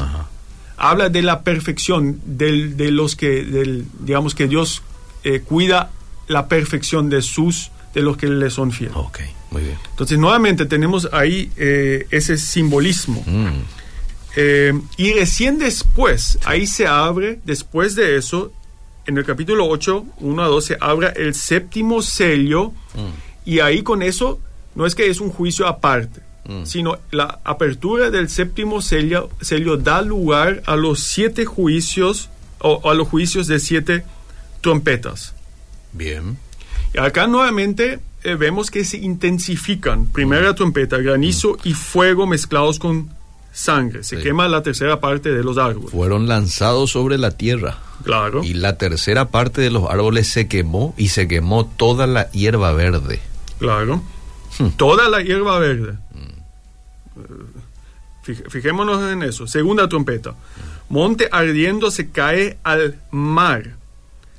Habla 0.78 1.10
de 1.10 1.22
la 1.22 1.42
perfección, 1.44 2.20
del, 2.26 2.76
de 2.76 2.92
los 2.92 3.16
que, 3.16 3.44
del, 3.44 3.86
digamos 4.00 4.36
que 4.36 4.48
Dios 4.48 4.84
eh, 5.24 5.42
cuida 5.42 5.92
la 6.28 6.48
perfección 6.48 7.10
de 7.10 7.22
sus 7.22 7.72
de 7.94 8.02
los 8.02 8.18
que 8.18 8.28
le 8.28 8.50
son 8.50 8.72
fieles. 8.72 8.96
Ok, 8.96 9.20
muy 9.52 9.64
bien. 9.64 9.78
Entonces, 9.90 10.18
nuevamente 10.18 10.66
tenemos 10.66 11.10
ahí 11.12 11.52
eh, 11.58 12.08
ese 12.12 12.38
simbolismo. 12.38 13.24
Mm. 13.26 13.62
Eh, 14.36 14.74
y 14.98 15.14
recién 15.14 15.58
después, 15.58 16.40
ahí 16.46 16.66
se 16.68 16.88
abre, 16.88 17.40
después 17.44 17.96
de 17.96 18.18
eso, 18.18 18.52
en 19.06 19.18
el 19.18 19.26
capítulo 19.26 19.68
8, 19.68 20.06
1 20.20 20.44
a 20.44 20.48
2, 20.48 20.66
se 20.66 20.78
abre 20.80 21.14
el 21.16 21.36
séptimo 21.36 22.02
sello. 22.02 22.70
Mm. 22.94 23.10
Y 23.46 23.60
ahí 23.60 23.82
con 23.84 24.02
eso, 24.02 24.40
no 24.76 24.86
es 24.86 24.96
que 24.96 25.10
es 25.10 25.20
un 25.20 25.32
juicio 25.32 25.68
aparte, 25.68 26.22
mm. 26.46 26.66
sino 26.66 27.00
la 27.12 27.40
apertura 27.44 28.10
del 28.10 28.30
séptimo 28.30 28.82
sello, 28.82 29.30
sello 29.42 29.78
da 29.78 30.02
lugar 30.02 30.64
a 30.66 30.76
los 30.76 31.02
siete 31.02 31.46
juicios, 31.46 32.30
o 32.64 32.90
a 32.90 32.94
los 32.94 33.08
juicios 33.08 33.48
de 33.48 33.60
siete 33.60 34.04
trompetas. 34.62 35.34
Bien. 35.94 36.38
Y 36.94 37.00
acá 37.00 37.28
nuevamente 37.28 38.00
eh, 38.24 38.36
vemos 38.36 38.70
que 38.70 38.86
se 38.86 38.98
intensifican. 38.98 40.08
Primera 40.08 40.54
trompeta, 40.56 40.98
granizo 40.98 41.58
y 41.64 41.74
fuego 41.74 42.28
mezclados 42.28 42.80
con 42.80 43.10
sangre. 43.54 44.04
Se 44.04 44.22
quema 44.22 44.48
la 44.48 44.62
tercera 44.64 45.00
parte 45.00 45.32
de 45.32 45.44
los 45.44 45.58
árboles. 45.58 45.92
Fueron 45.92 46.28
lanzados 46.28 46.92
sobre 46.92 47.18
la 47.18 47.32
tierra. 47.32 47.80
Claro. 48.04 48.44
Y 48.44 48.54
la 48.54 48.78
tercera 48.78 49.30
parte 49.30 49.62
de 49.62 49.72
los 49.72 49.90
árboles 49.90 50.28
se 50.28 50.48
quemó 50.48 50.94
y 50.98 51.10
se 51.10 51.28
quemó 51.28 51.66
toda 51.66 52.08
la 52.08 52.30
hierba 52.32 52.74
verde. 52.74 53.22
Claro. 53.60 54.02
Hmm. 54.58 54.70
Toda 54.78 55.10
la 55.10 55.22
hierba 55.22 55.60
verde. 55.60 55.98
Hmm. 56.14 56.32
fijémonos 58.50 59.12
en 59.12 59.24
eso. 59.24 59.48
Segunda 59.48 59.88
trompeta. 59.88 60.36
Monte 60.90 61.30
ardiendo 61.32 61.90
se 61.90 62.10
cae 62.10 62.58
al 62.64 63.00
mar 63.12 63.81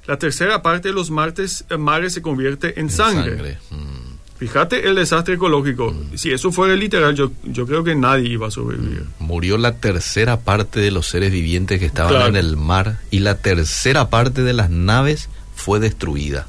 la 0.07 0.19
tercera 0.19 0.63
parte 0.63 0.89
de 0.89 0.95
los 0.95 1.11
martes, 1.11 1.65
eh, 1.71 1.77
mares 1.77 2.15
se 2.15 2.23
convierte 2.23 2.81
en, 2.81 2.91
sangre. 2.91 3.59
Mm. 3.71 4.13
Fíjate 4.39 4.89
el 4.89 4.97
desastre 4.97 5.35
ecológico. 5.35 5.93
Mm. 5.93 6.17
Si 6.17 6.33
eso 6.33 6.51
fuera 6.51 6.75
literal, 6.75 7.15
yo, 7.15 7.31
yo 7.45 7.67
creo 7.67 7.85
que 7.85 7.95
nadie 7.95 8.29
iba 8.29 8.49
a 8.49 8.51
sobrevivir. 8.51 9.05
Mm. 9.21 9.25
Murió 9.25 9.59
la 9.59 9.77
tercera 9.77 10.41
parte 10.41 10.81
de 10.81 10.91
los 10.91 11.07
seres 11.07 11.31
vivientes 11.31 11.79
que 11.79 11.87
estaban 11.87 12.31
en 12.31 12.37
el 12.37 12.57
mar 12.57 12.99
y 13.11 13.21
la 13.21 13.37
tercera 13.37 14.11
parte 14.11 14.43
de 14.43 14.53
las 14.53 14.71
naves 14.71 15.29
fue 15.55 15.79
destruida. 15.79 16.49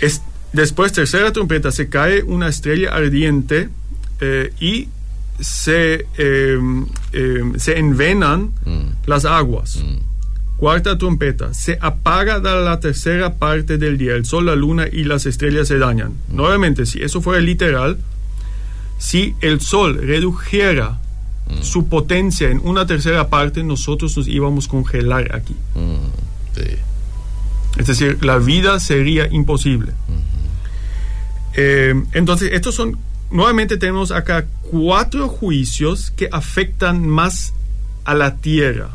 Es, 0.00 0.22
después, 0.52 0.92
tercera 0.92 1.32
trompeta, 1.32 1.70
se 1.72 1.90
cae 1.90 2.22
una 2.22 2.48
estrella 2.48 2.94
ardiente 2.94 3.68
eh, 4.20 4.52
y 4.58 4.88
se, 5.38 6.06
eh, 6.16 6.58
se 7.58 7.78
envenan 7.78 8.52
las 9.04 9.26
aguas. 9.26 9.82
Cuarta 10.56 10.96
trompeta. 10.96 11.52
Se 11.52 11.78
apaga 11.80 12.38
la 12.38 12.80
tercera 12.80 13.34
parte 13.34 13.76
del 13.76 13.98
día. 13.98 14.14
El 14.14 14.24
sol, 14.24 14.46
la 14.46 14.54
luna 14.54 14.86
y 14.90 15.04
las 15.04 15.26
estrellas 15.26 15.68
se 15.68 15.78
dañan. 15.78 16.12
Mm. 16.28 16.36
Nuevamente, 16.36 16.86
si 16.86 17.02
eso 17.02 17.20
fuera 17.20 17.40
literal, 17.40 17.98
si 18.98 19.34
el 19.42 19.60
sol 19.60 19.98
redujera 20.02 20.98
mm. 21.48 21.62
su 21.62 21.88
potencia 21.88 22.50
en 22.50 22.60
una 22.64 22.86
tercera 22.86 23.28
parte, 23.28 23.62
nosotros 23.62 24.16
nos 24.16 24.28
íbamos 24.28 24.66
a 24.66 24.68
congelar 24.70 25.34
aquí. 25.34 25.54
Mm, 25.74 26.26
es 27.78 27.86
decir, 27.86 28.24
la 28.24 28.38
vida 28.38 28.80
sería 28.80 29.28
imposible. 29.30 29.92
Eh, 31.54 31.94
entonces, 32.12 32.50
estos 32.52 32.74
son, 32.74 32.98
nuevamente 33.30 33.76
tenemos 33.76 34.10
acá 34.10 34.46
cuatro 34.70 35.28
juicios 35.28 36.10
que 36.10 36.28
afectan 36.32 37.06
más 37.06 37.52
a 38.04 38.14
la 38.14 38.36
tierra. 38.36 38.90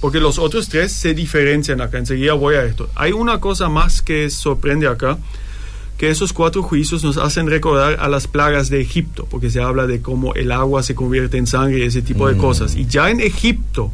Porque 0.00 0.20
los 0.20 0.38
otros 0.38 0.68
tres 0.68 0.92
se 0.92 1.14
diferencian 1.14 1.80
acá. 1.80 1.98
Enseguida 1.98 2.34
voy 2.34 2.56
a 2.56 2.64
esto. 2.64 2.88
Hay 2.94 3.12
una 3.12 3.40
cosa 3.40 3.68
más 3.68 4.02
que 4.02 4.28
sorprende 4.30 4.86
acá, 4.86 5.18
que 5.96 6.10
esos 6.10 6.32
cuatro 6.32 6.62
juicios 6.62 7.04
nos 7.04 7.16
hacen 7.16 7.46
recordar 7.48 7.98
a 8.00 8.08
las 8.08 8.26
plagas 8.26 8.68
de 8.68 8.80
Egipto, 8.80 9.26
porque 9.30 9.50
se 9.50 9.60
habla 9.60 9.86
de 9.86 10.02
cómo 10.02 10.34
el 10.34 10.50
agua 10.50 10.82
se 10.82 10.94
convierte 10.94 11.38
en 11.38 11.46
sangre 11.46 11.78
y 11.78 11.82
ese 11.82 12.02
tipo 12.02 12.26
de 12.28 12.34
mm. 12.34 12.38
cosas. 12.38 12.74
Y 12.74 12.86
ya 12.86 13.10
en 13.10 13.20
Egipto, 13.20 13.92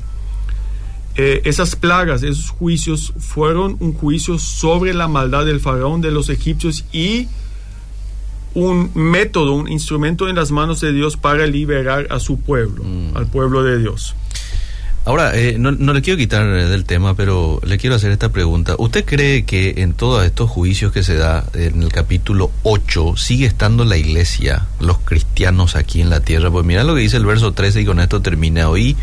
eh, 1.17 1.43
esas 1.45 1.77
plagas, 1.77 2.23
esos 2.23 2.51
juicios 2.51 3.13
fueron 3.19 3.77
un 3.81 3.93
juicio 3.93 4.39
sobre 4.39 4.95
la 4.95 5.09
maldad 5.09 5.45
del 5.45 5.61
faraón 5.61 6.01
de 6.01 6.11
los 6.11 6.31
egipcios 6.31 6.85
y 6.93 7.29
un 8.55 8.91
método, 8.95 9.53
un 9.53 9.71
instrumento 9.71 10.29
en 10.29 10.37
las 10.37 10.51
manos 10.51 10.81
de 10.81 10.93
Dios 10.93 11.17
para 11.17 11.47
liberar 11.47 12.07
a 12.11 12.19
su 12.19 12.41
pueblo, 12.41 12.83
mm. 12.85 13.17
al 13.17 13.27
pueblo 13.27 13.63
de 13.63 13.79
Dios. 13.79 14.15
Ahora, 15.07 15.35
eh, 15.35 15.57
no, 15.59 15.71
le 15.73 16.03
quiero 16.03 16.19
quitar 16.19 16.47
del 16.47 16.85
tema, 16.85 17.15
pero 17.15 17.59
le 17.65 17.79
quiero 17.79 17.97
hacer 17.97 18.13
esta 18.13 18.29
pregunta. 18.29 18.75
¿Usted 18.79 19.05
cree 19.07 19.45
que 19.45 19.77
en 19.79 19.95
todos 19.95 20.25
estos 20.25 20.51
juicios 20.51 20.93
que 20.93 21.03
se 21.03 21.15
da 21.15 21.47
en 21.55 21.83
el 21.83 21.91
capítulo 21.91 22.51
8 22.65 23.17
sigue 23.17 23.47
estando 23.47 23.87
la 23.87 23.97
iglesia, 23.97 24.67
los 24.79 24.99
cristianos 24.99 25.75
aquí 25.75 26.03
en 26.03 26.11
la 26.11 26.21
tierra? 26.21 26.51
Pues 26.51 26.67
mira 26.67 26.85
lo 26.85 26.95
que 26.95 27.01
dice 27.01 27.17
el 27.17 27.25
verso 27.25 27.53
13 27.53 27.81
y 27.81 27.85
con 27.87 27.99
esto 27.99 28.21
termina. 28.21 28.69
Oí 28.69 28.95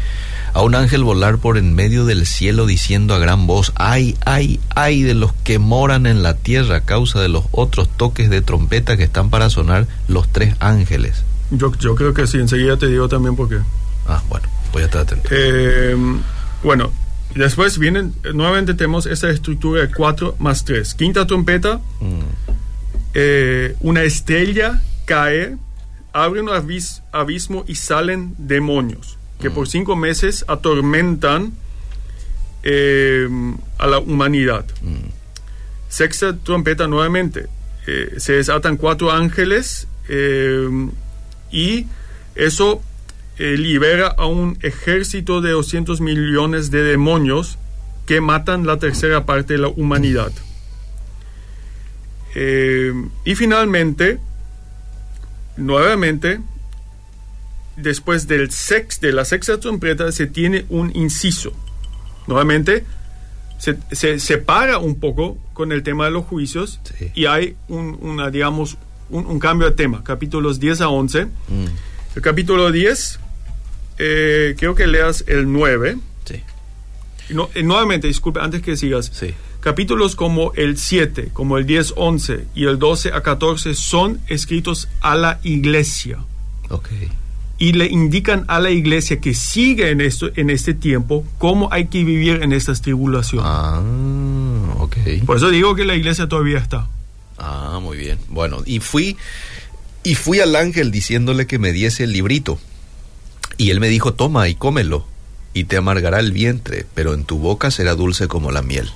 a 0.54 0.62
un 0.62 0.76
ángel 0.76 1.04
volar 1.04 1.40
por 1.40 1.58
en 1.58 1.74
medio 1.74 2.06
del 2.06 2.26
cielo 2.28 2.68
diciendo 2.68 3.16
a 3.16 3.20
gran 3.20 3.48
voz, 3.48 3.74
ay, 3.76 4.18
ay, 4.24 4.60
ay 4.76 5.02
de 5.02 5.16
los 5.16 5.34
que 5.44 5.58
moran 5.58 6.06
en 6.06 6.22
la 6.22 6.36
tierra 6.36 6.78
a 6.78 6.82
causa 6.82 7.20
de 7.20 7.28
los 7.28 7.46
otros 7.52 7.90
toques 7.90 8.30
de 8.30 8.42
trompeta 8.42 8.98
que 8.98 9.04
están 9.04 9.30
para 9.30 9.50
sonar 9.50 9.88
los 10.08 10.30
tres 10.30 10.56
ángeles. 10.60 11.24
Yo, 11.50 11.72
yo 11.80 11.96
creo 11.96 12.14
que 12.14 12.28
sí, 12.28 12.38
enseguida 12.38 12.78
te 12.78 12.88
digo 12.88 13.10
también 13.10 13.36
por 13.36 13.50
qué. 13.50 13.58
Ah, 14.08 14.22
bueno. 14.30 14.48
Voy 14.72 14.84
a 14.84 14.86
estar 14.86 15.02
atento. 15.02 15.30
Eh, 15.32 15.96
bueno, 16.64 16.92
después 17.36 17.78
vienen, 17.78 18.14
nuevamente 18.34 18.74
tenemos 18.74 19.06
esta 19.06 19.30
estructura 19.30 19.82
de 19.82 19.92
4 19.92 20.36
más 20.40 20.66
3. 20.66 20.94
Quinta 20.96 21.26
trompeta, 21.26 21.78
mm. 22.00 22.20
eh, 23.14 23.76
una 23.82 24.04
estrella 24.04 24.82
cae, 25.06 25.58
abre 26.14 26.42
un 26.42 26.50
abismo 26.50 27.64
y 27.68 27.76
salen 27.76 28.36
demonios 28.38 29.18
que 29.40 29.52
por 29.52 29.68
mm. 29.68 29.70
cinco 29.70 29.96
meses 29.96 30.46
atormentan 30.48 31.54
eh, 32.64 33.28
a 33.78 33.88
la 33.88 34.00
humanidad. 34.00 34.66
Mm. 34.82 35.10
Sexta 35.90 36.36
trompeta 36.36 36.88
nuevamente, 36.88 37.48
se 38.18 38.34
desatan 38.34 38.76
cuatro 38.76 39.14
ángeles 39.14 39.88
y 41.50 41.86
eso 42.36 42.82
eh, 43.40 43.56
libera 43.58 44.08
a 44.08 44.26
un 44.26 44.58
ejército 44.62 45.42
de 45.42 45.52
200 45.52 46.02
millones 46.02 46.72
de 46.72 46.84
demonios 46.84 47.58
que 48.06 48.22
matan 48.22 48.66
la 48.66 48.78
tercera 48.78 49.26
parte 49.26 49.54
de 49.54 49.60
la 49.60 49.68
humanidad. 49.68 50.32
Eh, 52.36 52.94
y 53.26 53.36
finalmente, 53.36 54.20
nuevamente, 55.56 56.40
después 57.76 58.28
del 58.28 58.52
sex, 58.52 59.00
de 59.02 59.12
la 59.12 59.26
sexta 59.26 59.60
trompeta, 59.60 60.12
se 60.12 60.28
tiene 60.28 60.66
un 60.70 60.96
inciso. 60.96 61.54
Nuevamente, 62.28 62.86
se, 63.58 63.78
se 63.92 64.20
separa 64.20 64.78
un 64.78 65.00
poco 65.00 65.38
con 65.54 65.72
el 65.72 65.84
tema 65.84 66.06
de 66.06 66.12
los 66.12 66.26
juicios 66.26 66.80
y 67.16 67.26
hay 67.26 67.56
un, 67.68 67.98
una, 68.02 68.30
digamos, 68.30 68.78
un, 69.10 69.40
cambio 69.40 69.70
de 69.70 69.76
tema. 69.76 70.04
Capítulos 70.04 70.60
10 70.60 70.82
a 70.82 70.90
11. 70.90 71.26
Mm. 71.26 71.30
El 72.16 72.22
capítulo 72.22 72.72
10 72.72 73.20
eh, 73.98 74.56
quiero 74.58 74.76
que 74.76 74.88
leas 74.88 75.24
el 75.28 75.52
9. 75.52 75.98
Sí. 76.26 76.42
No, 77.30 77.50
eh, 77.56 77.64
nuevamente, 77.64 78.08
disculpe, 78.08 78.40
antes 78.40 78.62
que 78.62 78.78
sigas. 78.78 79.12
Sí. 79.14 79.34
Capítulos 79.60 80.16
como 80.16 80.54
el 80.54 80.78
7, 80.78 81.32
como 81.34 81.58
el 81.58 81.66
10, 81.66 81.94
11 81.98 82.46
y 82.56 82.66
el 82.66 82.80
12 82.80 83.12
a 83.12 83.22
14 83.22 83.74
son 83.74 84.22
escritos 84.28 84.88
a 85.02 85.16
la 85.16 85.40
iglesia. 85.44 86.20
Ok. 86.70 86.90
Y 87.60 87.74
le 87.74 87.88
indican 87.88 88.46
a 88.48 88.60
la 88.60 88.70
iglesia 88.70 89.20
que 89.20 89.34
sigue 89.34 89.90
en, 89.90 90.00
esto, 90.00 90.30
en 90.36 90.52
este 90.52 90.76
tiempo 90.76 91.26
cómo 91.40 91.70
hay 91.74 91.88
que 91.88 92.04
vivir 92.04 92.44
en 92.44 92.54
estas 92.54 92.84
tribulaciones. 92.84 93.50
Ah, 93.50 93.82
ok. 94.78 94.96
Por 95.26 95.38
eso 95.38 95.50
digo 95.50 95.76
que 95.76 95.84
la 95.84 95.96
iglesia 95.96 96.28
todavía 96.28 96.60
está. 96.60 96.88
Ah, 97.40 97.80
muy 97.82 97.98
bien. 97.98 98.20
Bueno, 98.30 98.62
y 98.64 98.80
fui, 98.80 99.18
y 100.04 100.14
fui 100.14 100.40
al 100.40 100.56
ángel 100.56 100.92
diciéndole 100.92 101.48
que 101.48 101.58
me 101.58 101.72
diese 101.72 102.04
el 102.04 102.14
librito 102.14 102.60
y 103.58 103.72
él 103.72 103.80
me 103.80 103.90
dijo, 103.90 104.14
toma 104.14 104.48
y 104.48 104.56
cómelo, 104.56 105.06
y 105.54 105.66
te 105.66 105.78
amargará 105.78 106.20
el 106.20 106.32
vientre, 106.32 106.86
pero 106.94 107.14
en 107.14 107.24
tu 107.24 107.40
boca 107.40 107.72
será 107.72 107.96
dulce 107.96 108.28
como 108.28 108.52
la 108.52 108.62
miel. 108.62 108.90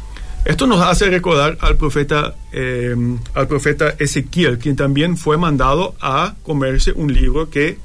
Esto 0.46 0.66
nos 0.66 0.82
hace 0.82 1.10
recordar 1.10 1.58
al 1.62 1.78
profeta, 1.78 2.36
eh, 2.52 2.96
al 3.36 3.48
profeta 3.48 3.96
Ezequiel, 4.00 4.58
quien 4.58 4.76
también 4.76 5.18
fue 5.18 5.38
mandado 5.38 5.96
a 6.02 6.36
comerse 6.44 6.92
un 6.94 7.14
libro 7.14 7.50
que 7.50 7.78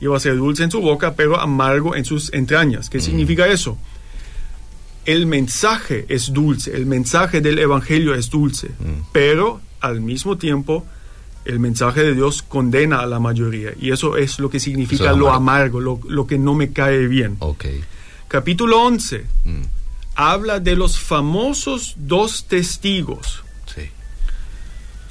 iba 0.00 0.16
a 0.16 0.20
ser 0.20 0.36
dulce 0.36 0.64
en 0.64 0.70
su 0.70 0.80
boca, 0.80 1.14
pero 1.14 1.38
amargo 1.38 1.94
en 1.94 2.06
sus 2.06 2.32
entrañas. 2.32 2.88
¿Qué 2.88 3.00
significa 3.00 3.46
eso? 3.48 3.76
El 5.04 5.26
mensaje 5.26 6.06
es 6.08 6.32
dulce, 6.32 6.74
el 6.74 6.86
mensaje 6.86 7.40
del 7.42 7.58
Evangelio 7.58 8.14
es 8.14 8.30
dulce, 8.30 8.70
pero 9.12 9.60
al 9.80 10.00
mismo 10.00 10.38
tiempo 10.38 10.86
el 11.50 11.58
mensaje 11.58 12.02
de 12.02 12.14
Dios 12.14 12.42
condena 12.42 13.00
a 13.00 13.06
la 13.06 13.18
mayoría. 13.18 13.72
Y 13.80 13.90
eso 13.90 14.16
es 14.16 14.38
lo 14.38 14.48
que 14.50 14.60
significa 14.60 15.12
lo 15.12 15.32
amargo, 15.32 15.80
lo, 15.80 16.00
lo, 16.08 16.26
que 16.26 16.38
no 16.38 16.54
me 16.54 16.72
cae 16.72 17.06
bien. 17.06 17.36
Okay. 17.40 17.82
Capítulo 18.28 18.82
11 18.82 19.26
habla 20.14 20.60
de 20.60 20.76
los 20.76 20.98
famosos 20.98 21.94
dos 21.96 22.44
testigos. 22.44 23.42
Sí. 23.74 23.82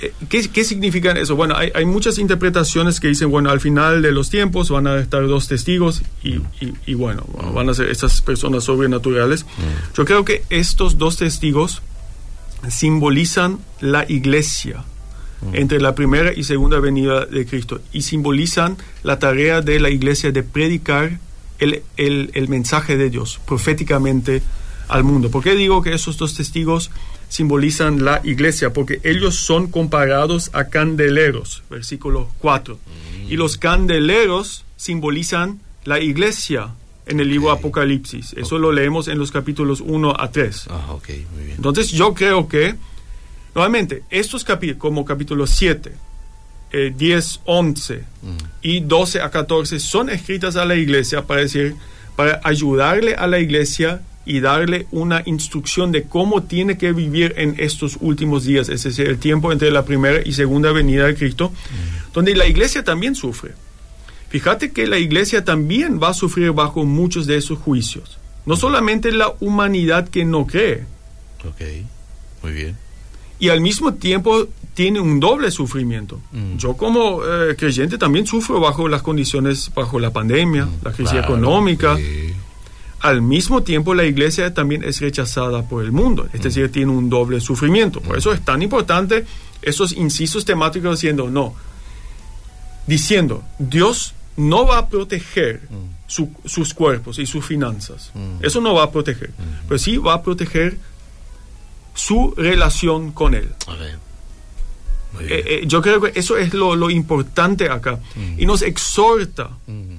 Eh, 0.02 0.14
¿Qué, 0.30 0.48
¿Qué, 0.50 0.64
significan 0.64 1.18
eso? 1.18 1.36
Bueno, 1.36 1.56
hay, 1.58 1.72
hay, 1.74 1.86
muchas 1.86 2.20
interpretaciones 2.20 3.00
que 3.00 3.08
dicen, 3.08 3.32
bueno, 3.32 3.50
al 3.50 3.60
final 3.60 4.02
de 4.02 4.12
los 4.12 4.30
tiempos 4.30 4.70
van 4.70 4.88
a 4.88 4.98
estar 5.00 5.28
dos 5.28 5.48
testigos 5.48 6.04
y, 6.24 6.36
y, 6.62 6.74
y 6.86 6.94
bueno, 6.94 7.26
van 7.54 7.70
a 7.70 7.74
ser 7.74 7.90
estas 7.90 8.22
personas 8.22 8.64
sobrenaturales. 8.64 9.46
Mm. 9.46 9.96
Yo 9.98 10.06
creo 10.06 10.24
que 10.24 10.44
estos 10.50 10.98
dos 10.98 11.18
testigos 11.18 11.82
simbolizan 12.70 13.60
la 13.82 14.06
iglesia 14.08 14.84
Mm. 14.84 14.99
Entre 15.54 15.80
la 15.80 15.96
primera 15.96 16.34
y 16.34 16.44
segunda 16.44 16.80
venida 16.80 17.26
de 17.26 17.46
Cristo 17.46 17.80
y 17.92 18.02
simbolizan 18.02 18.78
la 19.04 19.20
tarea 19.20 19.62
de 19.62 19.80
la 19.80 19.90
iglesia 19.90 20.32
de 20.32 20.44
predicar 20.44 21.20
el, 21.60 21.84
el, 21.98 22.32
el 22.34 22.48
mensaje 22.50 22.98
de 22.98 23.10
Dios 23.10 23.40
proféticamente 23.46 24.42
al 24.90 25.04
mundo. 25.04 25.32
¿Por 25.32 25.44
qué 25.44 25.56
digo 25.56 25.82
que 25.82 25.94
esos 25.94 26.18
dos 26.18 26.34
testigos 26.34 26.92
simbolizan 27.30 28.04
la 28.04 28.22
iglesia? 28.24 28.74
Porque 28.74 29.00
ellos 29.04 29.36
son 29.36 29.68
comparados 29.68 30.50
a 30.54 30.66
candeleros, 30.66 31.64
versículo 31.70 32.30
4. 32.40 32.78
Y 33.30 33.38
los 33.38 33.58
candeleros 33.58 34.66
simbolizan 34.76 35.60
la 35.86 36.00
iglesia 36.00 36.72
en 37.06 37.20
el 37.20 37.30
libro 37.30 37.52
Apocalipsis. 37.52 38.34
Eso 38.34 38.58
lo 38.58 38.72
leemos 38.72 39.08
en 39.08 39.20
los 39.20 39.32
capítulos 39.32 39.82
1 39.82 40.16
a 40.20 40.32
3. 40.32 40.66
Ah, 40.70 40.94
ok, 40.94 41.10
muy 41.34 41.44
bien. 41.44 41.56
Entonces 41.56 41.92
yo 41.92 42.14
creo 42.14 42.48
que, 42.48 42.76
nuevamente, 43.56 44.04
estos 44.10 44.44
capítulos, 44.44 44.80
como 44.80 45.06
capítulo 45.06 45.48
7, 45.48 45.92
eh, 46.72 46.94
10, 46.96 47.42
11 47.46 48.04
Mm. 48.22 48.28
y 48.62 48.80
12 48.82 49.22
a 49.22 49.30
14, 49.30 49.80
son 49.80 50.10
escritas 50.10 50.56
a 50.56 50.66
la 50.66 50.76
iglesia 50.76 51.26
para 51.26 51.42
decir, 51.42 51.76
para 52.16 52.40
ayudarle 52.44 53.16
a 53.16 53.28
la 53.28 53.40
iglesia 53.40 54.02
y 54.26 54.42
darle 54.42 54.86
una 54.92 55.24
instrucción 55.26 55.92
de 55.92 56.04
cómo 56.04 56.44
tiene 56.44 56.78
que 56.78 56.92
vivir 56.92 57.34
en 57.38 57.56
estos 57.58 57.98
últimos 58.02 58.44
días, 58.44 58.70
es 58.70 58.84
decir, 58.84 59.08
el 59.08 59.18
tiempo 59.18 59.52
entre 59.52 59.72
la 59.72 59.86
primera 59.86 60.20
y 60.24 60.34
segunda 60.34 60.72
venida 60.72 61.08
de 61.08 61.16
Cristo, 61.16 61.52
donde 62.14 62.36
la 62.36 62.46
iglesia 62.46 62.84
también 62.84 63.16
sufre. 63.16 63.54
Fíjate 64.30 64.72
que 64.72 64.86
la 64.86 65.00
iglesia 65.00 65.44
también 65.44 66.00
va 66.00 66.10
a 66.10 66.14
sufrir 66.14 66.52
bajo 66.52 66.86
muchos 66.86 67.26
de 67.26 67.38
esos 67.38 67.58
juicios. 67.58 68.20
No 68.46 68.56
solamente 68.56 69.12
la 69.12 69.34
humanidad 69.40 70.08
que 70.10 70.26
no 70.26 70.46
cree, 70.46 70.84
Ok, 71.48 71.62
muy 72.44 72.52
bien. 72.52 72.78
Y 73.40 73.50
al 73.50 73.62
mismo 73.62 73.94
tiempo 73.94 74.48
tiene 74.74 75.00
un 75.00 75.20
doble 75.20 75.52
sufrimiento. 75.52 76.20
Mm. 76.32 76.58
Yo 76.58 76.76
como 76.76 77.22
eh, 77.26 77.56
creyente 77.58 77.98
también 77.98 78.26
sufro 78.28 78.60
bajo 78.60 78.88
las 78.88 79.02
condiciones, 79.02 79.72
bajo 79.74 80.00
la 80.00 80.12
pandemia, 80.12 80.68
la 80.84 80.92
crisis 80.92 81.12
Claro, 81.14 81.28
económica. 81.36 81.98
sí. 81.98 82.34
Al 83.02 83.22
mismo 83.22 83.64
tiempo 83.64 83.94
la 83.94 84.04
iglesia 84.04 84.54
también 84.54 84.84
es 84.84 85.00
rechazada 85.00 85.64
por 85.68 85.84
el 85.86 85.92
mundo, 85.94 86.24
Mm. 86.26 86.36
es 86.36 86.42
decir, 86.44 86.70
tiene 86.72 86.92
un 86.92 87.10
doble 87.10 87.40
sufrimiento. 87.40 88.02
Por 88.02 88.18
eso 88.18 88.34
es 88.34 88.44
tan 88.44 88.62
importante 88.62 89.26
esos 89.62 89.92
incisos 89.94 90.44
temáticos 90.46 91.00
diciendo, 91.00 91.30
no, 91.30 91.54
diciendo, 92.88 93.44
Dios 93.58 94.14
no 94.38 94.66
va 94.66 94.80
a 94.80 94.90
proteger 94.90 95.62
Mm. 95.70 95.76
su- 96.08 96.32
sus 96.46 96.74
cuerpos 96.74 97.20
y 97.20 97.26
sus 97.26 97.46
finanzas. 97.46 98.12
Mm. 98.14 98.44
Eso 98.46 98.62
no 98.62 98.74
va 98.74 98.84
a 98.84 98.92
proteger, 98.92 99.32
pero 99.68 99.78
sí 99.78 99.98
va 99.98 100.14
a 100.16 100.22
proteger 100.24 100.78
su 102.00 102.34
relación 102.38 103.12
con 103.12 103.34
Él. 103.36 103.50
Muy 103.68 103.78
bien. 103.78 104.00
Eh, 105.22 105.44
eh, 105.48 105.64
yo 105.66 105.82
creo 105.82 106.00
que 106.02 106.12
eso 106.20 106.38
es 106.38 106.54
lo, 106.54 106.76
lo 106.76 106.90
importante 106.90 107.70
acá. 107.70 108.00
Mm. 108.16 108.40
Y 108.42 108.46
nos 108.46 108.62
exhorta 108.62 109.50
Mm. 109.68 109.96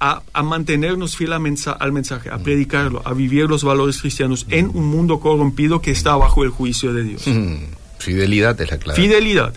a, 0.00 0.22
a 0.32 0.42
mantenernos 0.42 1.16
fiel 1.16 1.30
mensa- 1.40 1.72
al 1.78 1.92
mensaje, 1.92 2.30
a 2.30 2.38
predicarlo, 2.38 3.02
a 3.04 3.12
vivir 3.12 3.48
los 3.48 3.62
valores 3.64 4.00
cristianos 4.00 4.46
en 4.48 4.68
un 4.68 4.86
mundo 4.86 5.20
corrompido 5.20 5.80
que 5.82 5.90
está 5.90 6.16
bajo 6.16 6.44
el 6.44 6.50
juicio 6.50 6.94
de 6.94 7.02
Dios. 7.02 7.26
Mm. 7.26 7.56
Fidelidad 7.98 8.58
es 8.60 8.70
la 8.70 8.78
clave. 8.78 8.98
Fidelidad. 9.00 9.52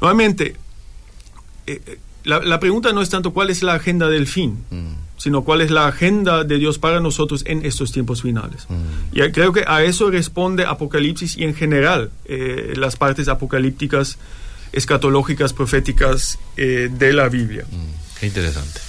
Nuevamente, 0.00 0.56
eh, 1.66 1.98
la, 2.24 2.40
la 2.40 2.58
pregunta 2.60 2.92
no 2.92 3.00
es 3.00 3.08
tanto 3.08 3.32
cuál 3.32 3.48
es 3.50 3.62
la 3.62 3.74
agenda 3.74 4.08
del 4.08 4.26
fin, 4.26 4.58
Mm. 4.70 4.92
Sino 5.22 5.44
cuál 5.44 5.60
es 5.60 5.70
la 5.70 5.86
agenda 5.86 6.42
de 6.42 6.58
Dios 6.58 6.80
para 6.80 6.98
nosotros 6.98 7.44
en 7.46 7.64
estos 7.64 7.92
tiempos 7.92 8.22
finales. 8.22 8.66
Mm. 8.68 9.16
Y 9.16 9.30
creo 9.30 9.52
que 9.52 9.62
a 9.68 9.84
eso 9.84 10.10
responde 10.10 10.64
Apocalipsis 10.64 11.36
y 11.36 11.44
en 11.44 11.54
general 11.54 12.10
eh, 12.24 12.72
las 12.74 12.96
partes 12.96 13.28
apocalípticas, 13.28 14.18
escatológicas, 14.72 15.52
proféticas 15.52 16.40
eh, 16.56 16.90
de 16.90 17.12
la 17.12 17.28
Biblia. 17.28 17.64
Mm. 17.70 18.18
Qué 18.18 18.26
interesante. 18.26 18.80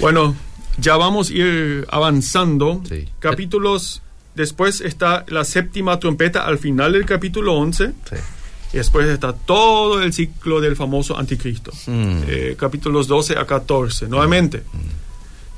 Bueno, 0.00 0.34
ya 0.76 0.96
vamos 0.96 1.30
a 1.30 1.34
ir 1.34 1.86
avanzando. 1.88 2.82
Sí. 2.88 3.08
Capítulos, 3.20 4.02
después 4.34 4.80
está 4.80 5.24
la 5.28 5.44
séptima 5.44 6.00
trompeta 6.00 6.46
al 6.46 6.58
final 6.58 6.94
del 6.94 7.06
capítulo 7.06 7.54
11. 7.54 7.92
Sí. 8.10 8.16
Y 8.72 8.78
después 8.78 9.06
está 9.06 9.32
todo 9.32 10.02
el 10.02 10.12
ciclo 10.12 10.60
del 10.60 10.74
famoso 10.74 11.16
anticristo. 11.16 11.70
Mm. 11.86 12.22
Eh, 12.26 12.56
capítulos 12.58 13.06
12 13.06 13.38
a 13.38 13.46
14. 13.46 14.08
Nuevamente, 14.08 14.64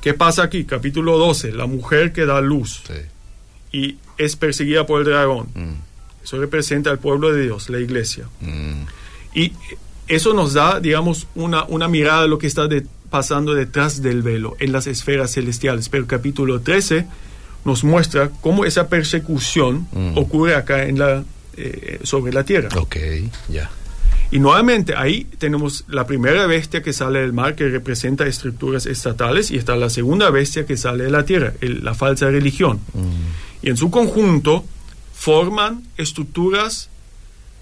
¿qué 0.02 0.14
pasa 0.14 0.42
aquí? 0.44 0.64
Capítulo 0.64 1.18
12, 1.18 1.52
la 1.52 1.66
mujer 1.66 2.12
que 2.12 2.26
da 2.26 2.40
luz 2.40 2.82
Sí. 2.86 2.94
y 3.72 3.96
es 4.18 4.36
perseguida 4.36 4.86
por 4.86 5.00
el 5.00 5.06
dragón. 5.06 5.48
Mm. 5.54 6.24
Eso 6.24 6.38
representa 6.38 6.90
al 6.90 6.98
pueblo 6.98 7.32
de 7.32 7.42
Dios, 7.44 7.68
la 7.70 7.78
iglesia. 7.80 8.24
Mm. 8.40 8.82
Y 9.34 9.52
eso 10.08 10.32
nos 10.34 10.54
da, 10.54 10.80
digamos, 10.80 11.26
una, 11.34 11.64
una 11.64 11.88
mirada 11.88 12.22
de 12.22 12.28
lo 12.28 12.38
que 12.38 12.46
está 12.46 12.66
de- 12.66 12.86
pasando 13.10 13.54
detrás 13.54 14.02
del 14.02 14.22
velo, 14.22 14.54
en 14.58 14.72
las 14.72 14.86
esferas 14.86 15.32
celestiales. 15.32 15.88
Pero 15.88 16.02
el 16.02 16.08
capítulo 16.08 16.60
13 16.60 17.06
nos 17.64 17.82
muestra 17.84 18.30
cómo 18.40 18.64
esa 18.64 18.88
persecución 18.88 19.86
Mm. 19.92 20.18
ocurre 20.18 20.54
acá 20.54 20.84
en 20.84 20.98
la, 20.98 21.24
eh, 21.56 22.00
sobre 22.02 22.32
la 22.32 22.44
tierra. 22.44 22.68
Ok, 22.78 22.96
ya. 23.48 23.70
Y 24.30 24.40
nuevamente 24.40 24.94
ahí 24.94 25.24
tenemos 25.38 25.84
la 25.88 26.06
primera 26.06 26.46
bestia 26.46 26.82
que 26.82 26.92
sale 26.92 27.20
del 27.20 27.32
mar, 27.32 27.54
que 27.54 27.68
representa 27.68 28.26
estructuras 28.26 28.84
estatales, 28.86 29.50
y 29.50 29.56
está 29.56 29.74
la 29.76 29.88
segunda 29.88 30.28
bestia 30.30 30.66
que 30.66 30.76
sale 30.76 31.04
de 31.04 31.10
la 31.10 31.24
tierra, 31.24 31.54
el- 31.62 31.82
la 31.84 31.94
falsa 31.94 32.28
religión. 32.28 32.78
Mm. 32.92 33.66
Y 33.66 33.70
en 33.70 33.76
su 33.78 33.90
conjunto 33.90 34.64
forman 35.14 35.82
estructuras 35.96 36.90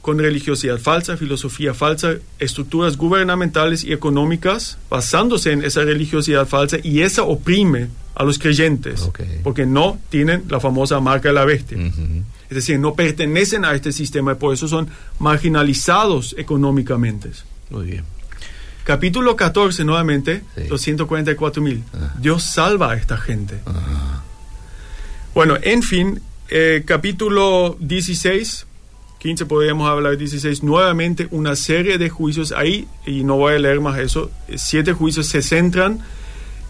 con 0.03 0.19
religiosidad 0.19 0.79
falsa, 0.79 1.17
filosofía 1.17 1.75
falsa, 1.75 2.15
estructuras 2.39 2.97
gubernamentales 2.97 3.83
y 3.83 3.93
económicas 3.93 4.79
basándose 4.89 5.53
en 5.53 5.65
esa 5.65 5.83
religiosidad 5.83 6.47
falsa 6.47 6.77
y 6.83 7.01
esa 7.03 7.23
oprime 7.25 7.89
a 8.15 8.23
los 8.25 8.39
creyentes 8.39 9.03
porque 9.43 9.67
no 9.67 9.99
tienen 10.11 10.45
la 10.49 10.61
famosa 10.61 11.01
marca 11.01 11.29
de 11.31 11.35
la 11.35 11.45
bestia. 11.45 11.77
Es 12.49 12.55
decir, 12.55 12.79
no 12.79 12.95
pertenecen 12.95 13.65
a 13.65 13.75
este 13.75 13.93
sistema 13.93 14.33
y 14.33 14.35
por 14.37 14.55
eso 14.55 14.69
son 14.69 14.89
marginalizados 15.19 16.35
económicamente. 16.39 17.31
Muy 17.71 17.87
bien. 17.87 18.05
Capítulo 18.85 19.35
14, 19.35 19.85
nuevamente, 19.85 20.43
Sí. 20.57 20.69
los 20.69 20.81
144 20.81 21.61
mil. 21.61 21.83
Dios 22.21 22.45
salva 22.45 22.93
a 22.93 22.97
esta 22.97 23.17
gente. 23.17 23.59
Bueno, 25.35 25.57
en 25.63 25.83
fin, 25.83 26.21
eh, 26.49 26.83
capítulo 26.87 27.77
16, 27.81 28.67
15 29.19 29.45
podríamos 29.47 29.89
hablar 29.89 30.17
16, 30.17 30.63
nuevamente 30.63 31.29
una 31.31 31.57
serie 31.57 31.99
de 31.99 32.09
juicios 32.09 32.53
ahí, 32.53 32.87
y 33.05 33.25
no 33.25 33.37
voy 33.37 33.55
a 33.55 33.59
leer 33.59 33.81
más 33.81 33.99
eso, 33.99 34.31
siete 34.57 34.93
juicios 34.93 35.27
se 35.27 35.43
centran 35.43 35.99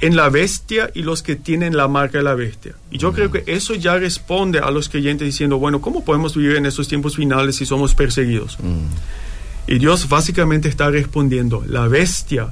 en 0.00 0.14
la 0.16 0.28
bestia 0.28 0.90
y 0.94 1.02
los 1.02 1.22
que 1.22 1.36
tienen 1.36 1.76
la 1.76 1.88
marca 1.88 2.18
de 2.18 2.24
la 2.24 2.34
bestia. 2.34 2.74
Y 2.90 2.98
yo 2.98 3.12
creo 3.12 3.30
que 3.30 3.44
eso 3.46 3.74
ya 3.74 3.96
responde 3.96 4.58
a 4.58 4.70
los 4.70 4.88
creyentes 4.88 5.24
diciendo, 5.26 5.58
bueno, 5.58 5.80
¿cómo 5.80 6.04
podemos 6.04 6.36
vivir 6.36 6.56
en 6.56 6.66
estos 6.66 6.86
tiempos 6.88 7.16
finales 7.16 7.56
si 7.56 7.64
somos 7.66 7.94
perseguidos? 7.94 8.58
Mm. 8.60 9.72
Y 9.72 9.78
Dios 9.78 10.08
básicamente 10.08 10.68
está 10.68 10.90
respondiendo, 10.90 11.64
la 11.66 11.88
bestia, 11.88 12.48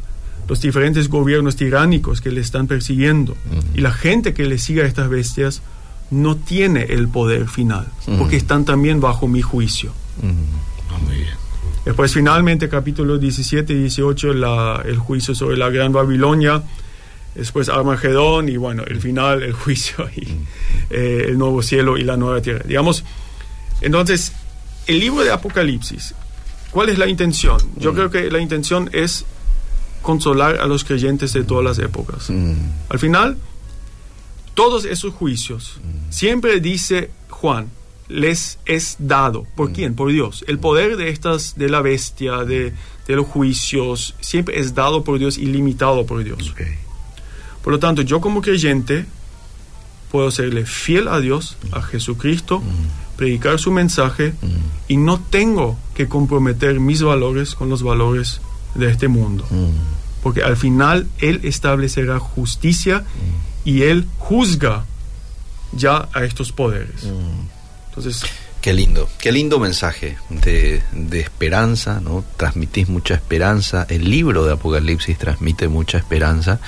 los 0.49 0.61
diferentes 0.61 1.09
gobiernos 1.09 1.55
tiránicos 1.57 2.21
que 2.21 2.31
le 2.31 2.41
están 2.41 2.67
persiguiendo 2.67 3.37
y 3.75 3.81
la 3.81 3.93
gente 3.93 4.35
que 4.35 4.45
le 4.47 4.59
siga 4.59 4.85
a 4.85 4.87
estas 4.87 5.09
bestias 5.09 5.63
no 6.11 6.37
tiene 6.37 6.83
el 6.91 7.09
poder 7.09 7.49
final, 7.49 7.87
porque 8.19 8.37
están 8.37 8.65
también 8.65 9.01
bajo 9.01 9.27
mi 9.29 9.43
juicio. 9.43 9.93
Mm. 10.23 10.93
Ah, 10.93 10.99
muy 11.07 11.17
bien. 11.17 11.35
Después 11.85 12.13
finalmente 12.13 12.69
capítulos 12.69 13.21
17 13.21 13.73
y 13.75 13.77
18, 13.81 14.33
la- 14.35 14.83
el 14.85 14.97
juicio 14.99 15.35
sobre 15.35 15.57
la 15.57 15.69
Gran 15.71 15.93
Babilonia, 15.93 16.63
después 17.35 17.69
Armagedón 17.69 18.49
y 18.49 18.57
bueno, 18.57 18.85
el 18.87 19.01
final, 19.01 19.43
el 19.43 19.53
juicio 19.63 20.09
y 20.17 20.27
eh, 20.91 21.27
el 21.29 21.39
nuevo 21.39 21.63
cielo 21.63 21.97
y 21.99 22.05
la 22.05 22.17
nueva 22.17 22.41
tierra. 22.41 22.63
Digamos, 22.67 23.05
Entonces, 23.81 24.33
el 24.87 25.01
libro 25.01 25.25
de 25.25 25.31
Apocalipsis, 25.33 26.15
¿cuál 26.71 26.89
es 26.89 26.99
la 26.99 27.07
intención? 27.09 27.59
Yo 27.77 27.93
Mm. 27.93 27.95
creo 27.97 28.11
que 28.11 28.31
la 28.31 28.39
intención 28.39 28.89
es 28.93 29.25
consolar 30.03 30.61
a 30.61 30.67
los 30.67 30.85
creyentes 30.85 31.33
de 31.33 31.45
todas 31.45 31.65
las 31.65 31.79
épocas. 31.79 32.29
Mm, 32.31 32.55
Al 32.91 32.99
final, 32.99 33.37
todos 34.55 34.85
esos 34.85 35.13
juicios, 35.15 35.81
siempre 36.11 36.61
dice 36.61 37.11
Juan, 37.31 37.69
les 38.09 38.59
es 38.67 38.97
dado. 38.99 39.47
¿Por 39.57 39.73
quién? 39.73 39.95
Por 39.95 40.13
Dios. 40.13 40.45
El 40.47 40.59
poder 40.59 40.97
de 40.97 41.09
estas, 41.09 41.57
de 41.57 41.69
la 41.71 41.81
bestia, 41.81 42.45
de, 42.45 42.73
de 43.09 43.17
los 43.17 43.27
juicios, 43.27 44.15
siempre 44.21 44.61
es 44.61 44.75
dado 44.75 45.03
por 45.05 45.19
Dios 45.19 45.39
y 45.39 45.47
limitado 45.47 46.05
por 46.07 46.23
Dios. 46.23 46.51
ok. 46.51 46.61
Por 47.65 47.73
lo 47.73 47.79
tanto, 47.79 48.03
yo 48.03 48.21
como 48.21 48.43
creyente 48.43 49.07
puedo 50.13 50.31
serle 50.31 50.67
fiel 50.67 51.09
a 51.09 51.19
Dios, 51.19 51.57
a 51.73 51.83
Jesucristo, 51.83 52.63
predicar 53.17 53.59
su 53.59 53.73
mensaje 53.73 54.35
y 54.87 54.97
no 54.99 55.19
tengo 55.19 55.77
que 55.95 56.07
comprometer 56.07 56.79
mis 56.79 57.03
valores 57.03 57.55
con 57.55 57.69
los 57.71 57.83
valores 57.83 58.41
de 58.75 58.91
este 58.91 59.09
mundo. 59.09 59.45
Mm, 59.51 59.71
Porque 60.23 60.43
al 60.43 60.57
final 60.57 61.07
Él 61.19 61.41
establecerá 61.43 62.19
justicia 62.19 63.05
y 63.65 63.83
Él 63.83 64.07
juzga 64.19 64.85
ya 65.73 66.09
a 66.13 66.23
estos 66.25 66.53
poderes. 66.53 67.05
Entonces, 67.89 68.23
Qué 68.65 68.73
lindo, 68.73 69.11
qué 69.19 69.31
lindo 69.31 69.59
mensaje 69.59 70.17
de, 70.31 70.81
de 70.93 71.21
esperanza, 71.21 72.01
¿no? 72.01 72.25
Transmitís 72.39 72.89
mucha 72.89 73.13
esperanza, 73.13 73.85
el 73.91 74.09
libro 74.09 74.47
de 74.47 74.55
Apocalipsis 74.55 75.19
transmite 75.19 75.69
mucha 75.69 75.99
esperanza 75.99 76.61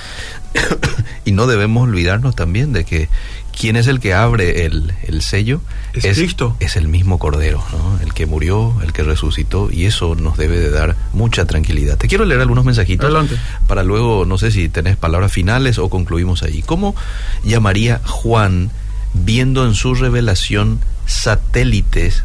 y 1.25 1.31
no 1.31 1.47
debemos 1.47 1.85
olvidarnos 1.85 2.35
también 2.35 2.71
de 2.71 2.85
que 2.85 3.09
quién 3.51 3.77
es 3.77 3.87
el 3.87 3.99
que 3.99 4.13
abre 4.13 4.67
el, 4.67 4.93
el 5.07 5.23
sello 5.23 5.61
Es 5.93 6.19
Cristo. 6.19 6.55
es 6.59 6.75
el 6.75 6.87
mismo 6.87 7.17
Cordero, 7.17 7.63
¿no? 7.71 7.99
el 7.99 8.13
que 8.13 8.27
murió, 8.27 8.75
el 8.83 8.93
que 8.93 9.01
resucitó 9.01 9.71
y 9.71 9.85
eso 9.85 10.13
nos 10.13 10.37
debe 10.37 10.59
de 10.59 10.69
dar 10.69 10.95
mucha 11.13 11.45
tranquilidad. 11.45 11.97
Te 11.97 12.07
quiero 12.07 12.25
leer 12.25 12.41
algunos 12.41 12.63
mensajitos 12.63 13.05
Adelante. 13.05 13.37
para 13.65 13.83
luego, 13.83 14.23
no 14.23 14.37
sé 14.37 14.51
si 14.51 14.69
tenés 14.69 14.97
palabras 14.97 15.31
finales 15.31 15.79
o 15.79 15.89
concluimos 15.89 16.43
ahí. 16.43 16.61
¿Cómo 16.61 16.95
llamaría 17.43 18.01
Juan 18.05 18.69
viendo 19.15 19.65
en 19.65 19.73
su 19.73 19.95
revelación 19.95 20.79
satélites 21.07 22.23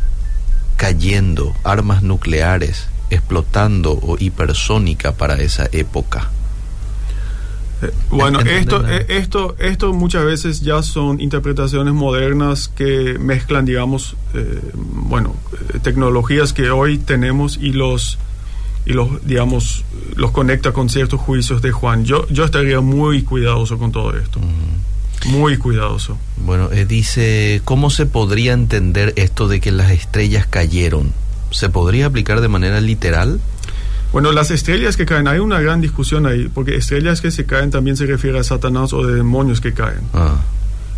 cayendo, 0.76 1.54
armas 1.64 2.02
nucleares 2.02 2.88
explotando 3.08 3.92
o 3.92 4.16
hipersónica 4.18 5.12
para 5.12 5.36
esa 5.36 5.68
época? 5.72 6.30
eh, 7.82 7.92
bueno, 8.10 8.40
esto, 8.40 8.86
eh, 8.88 9.06
esto, 9.08 9.56
esto 9.58 9.92
muchas 9.92 10.24
veces 10.24 10.60
ya 10.60 10.82
son 10.82 11.20
interpretaciones 11.20 11.94
modernas 11.94 12.68
que 12.68 13.16
mezclan, 13.18 13.64
digamos, 13.64 14.16
eh, 14.34 14.60
bueno, 14.74 15.36
tecnologías 15.82 16.52
que 16.52 16.70
hoy 16.70 16.98
tenemos 16.98 17.58
y 17.60 17.72
los 17.72 18.18
y 18.84 18.94
los 18.94 19.24
digamos 19.24 19.84
los 20.16 20.32
conecta 20.32 20.72
con 20.72 20.88
ciertos 20.88 21.20
juicios 21.20 21.62
de 21.62 21.70
Juan. 21.70 22.04
Yo 22.04 22.26
yo 22.28 22.44
estaría 22.44 22.80
muy 22.80 23.22
cuidadoso 23.22 23.78
con 23.78 23.92
todo 23.92 24.16
esto. 24.16 24.40
Muy 25.26 25.56
cuidadoso. 25.56 26.18
Bueno, 26.38 26.70
eh, 26.72 26.84
dice, 26.84 27.60
¿cómo 27.64 27.90
se 27.90 28.06
podría 28.06 28.52
entender 28.52 29.12
esto 29.16 29.48
de 29.48 29.60
que 29.60 29.70
las 29.72 29.90
estrellas 29.90 30.46
cayeron? 30.46 31.12
¿Se 31.50 31.68
podría 31.68 32.06
aplicar 32.06 32.40
de 32.40 32.48
manera 32.48 32.80
literal? 32.80 33.40
Bueno, 34.12 34.32
las 34.32 34.50
estrellas 34.50 34.96
que 34.96 35.06
caen, 35.06 35.28
hay 35.28 35.38
una 35.38 35.60
gran 35.60 35.80
discusión 35.80 36.26
ahí, 36.26 36.48
porque 36.52 36.76
estrellas 36.76 37.20
que 37.20 37.30
se 37.30 37.46
caen 37.46 37.70
también 37.70 37.96
se 37.96 38.04
refiere 38.06 38.38
a 38.38 38.44
Satanás 38.44 38.92
o 38.92 39.06
de 39.06 39.14
demonios 39.14 39.60
que 39.60 39.72
caen. 39.72 40.00
Ah, 40.12 40.36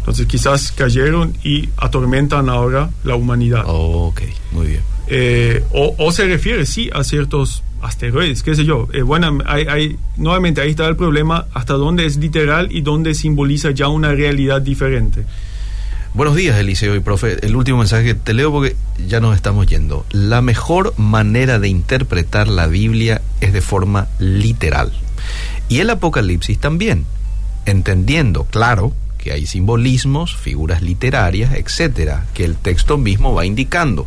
Entonces 0.01 0.27
quizás 0.27 0.73
cayeron 0.73 1.37
y 1.45 1.69
atormentan 1.77 2.49
ahora 2.49 2.91
la 3.05 3.15
humanidad. 3.15 3.63
ok, 3.67 4.23
muy 4.53 4.67
bien. 4.67 4.81
Eh, 5.07 5.63
o, 5.71 5.95
o 5.99 6.13
se 6.13 6.25
refiere, 6.27 6.67
sí, 6.67 6.91
a 6.93 7.05
ciertos 7.05 7.63
asteroides, 7.85 8.43
qué 8.43 8.55
sé 8.55 8.65
yo. 8.65 8.89
Eh, 8.93 9.03
bueno, 9.03 9.39
hay, 9.47 9.97
nuevamente 10.17 10.61
ahí 10.61 10.71
está 10.71 10.87
el 10.87 10.97
problema, 10.97 11.47
hasta 11.53 11.75
dónde 11.75 12.07
es 12.07 12.17
literal 12.17 12.69
y 12.71 12.81
dónde 12.81 13.15
simboliza 13.15 13.71
ya 13.71 13.89
una 13.89 14.13
realidad 14.13 14.63
diferente. 14.63 15.25
Buenos 16.15 16.37
días, 16.37 16.57
Eliseo 16.59 16.95
y 16.95 17.01
profe. 17.01 17.45
El 17.45 17.57
último 17.57 17.79
mensaje 17.79 18.05
que 18.05 18.15
te 18.15 18.35
leo 18.35 18.53
porque 18.53 18.77
ya 19.07 19.21
nos 19.21 19.35
estamos 19.35 19.67
yendo. 19.67 20.07
La 20.13 20.43
mejor 20.43 20.95
manera 20.97 21.59
de 21.59 21.69
interpretar 21.69 22.47
la 22.47 22.69
Biblia 22.69 23.21
es 23.41 23.53
de 23.53 23.61
forma 23.61 24.07
literal. 24.19 24.93
Y 25.69 25.81
el 25.81 25.91
Apocalipsis 25.91 26.59
también, 26.59 27.05
entendiendo, 27.67 28.45
claro, 28.45 28.93
que 29.19 29.33
hay 29.33 29.47
simbolismos, 29.47 30.37
figuras 30.37 30.83
literarias, 30.83 31.55
etcétera, 31.55 32.27
que 32.35 32.45
el 32.45 32.57
texto 32.57 32.97
mismo 32.97 33.35
va 33.35 33.45
indicando. 33.45 34.07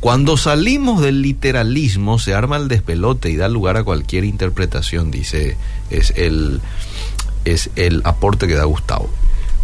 Cuando 0.00 0.36
salimos 0.36 1.00
del 1.02 1.22
literalismo 1.22 2.18
se 2.18 2.34
arma 2.34 2.56
el 2.56 2.68
despelote 2.68 3.30
y 3.30 3.36
da 3.36 3.48
lugar 3.48 3.76
a 3.76 3.84
cualquier 3.84 4.24
interpretación, 4.24 5.10
dice, 5.10 5.56
es 5.90 6.10
el, 6.16 6.60
es 7.44 7.70
el 7.76 8.02
aporte 8.04 8.46
que 8.46 8.54
da 8.54 8.64
Gustavo. 8.64 9.10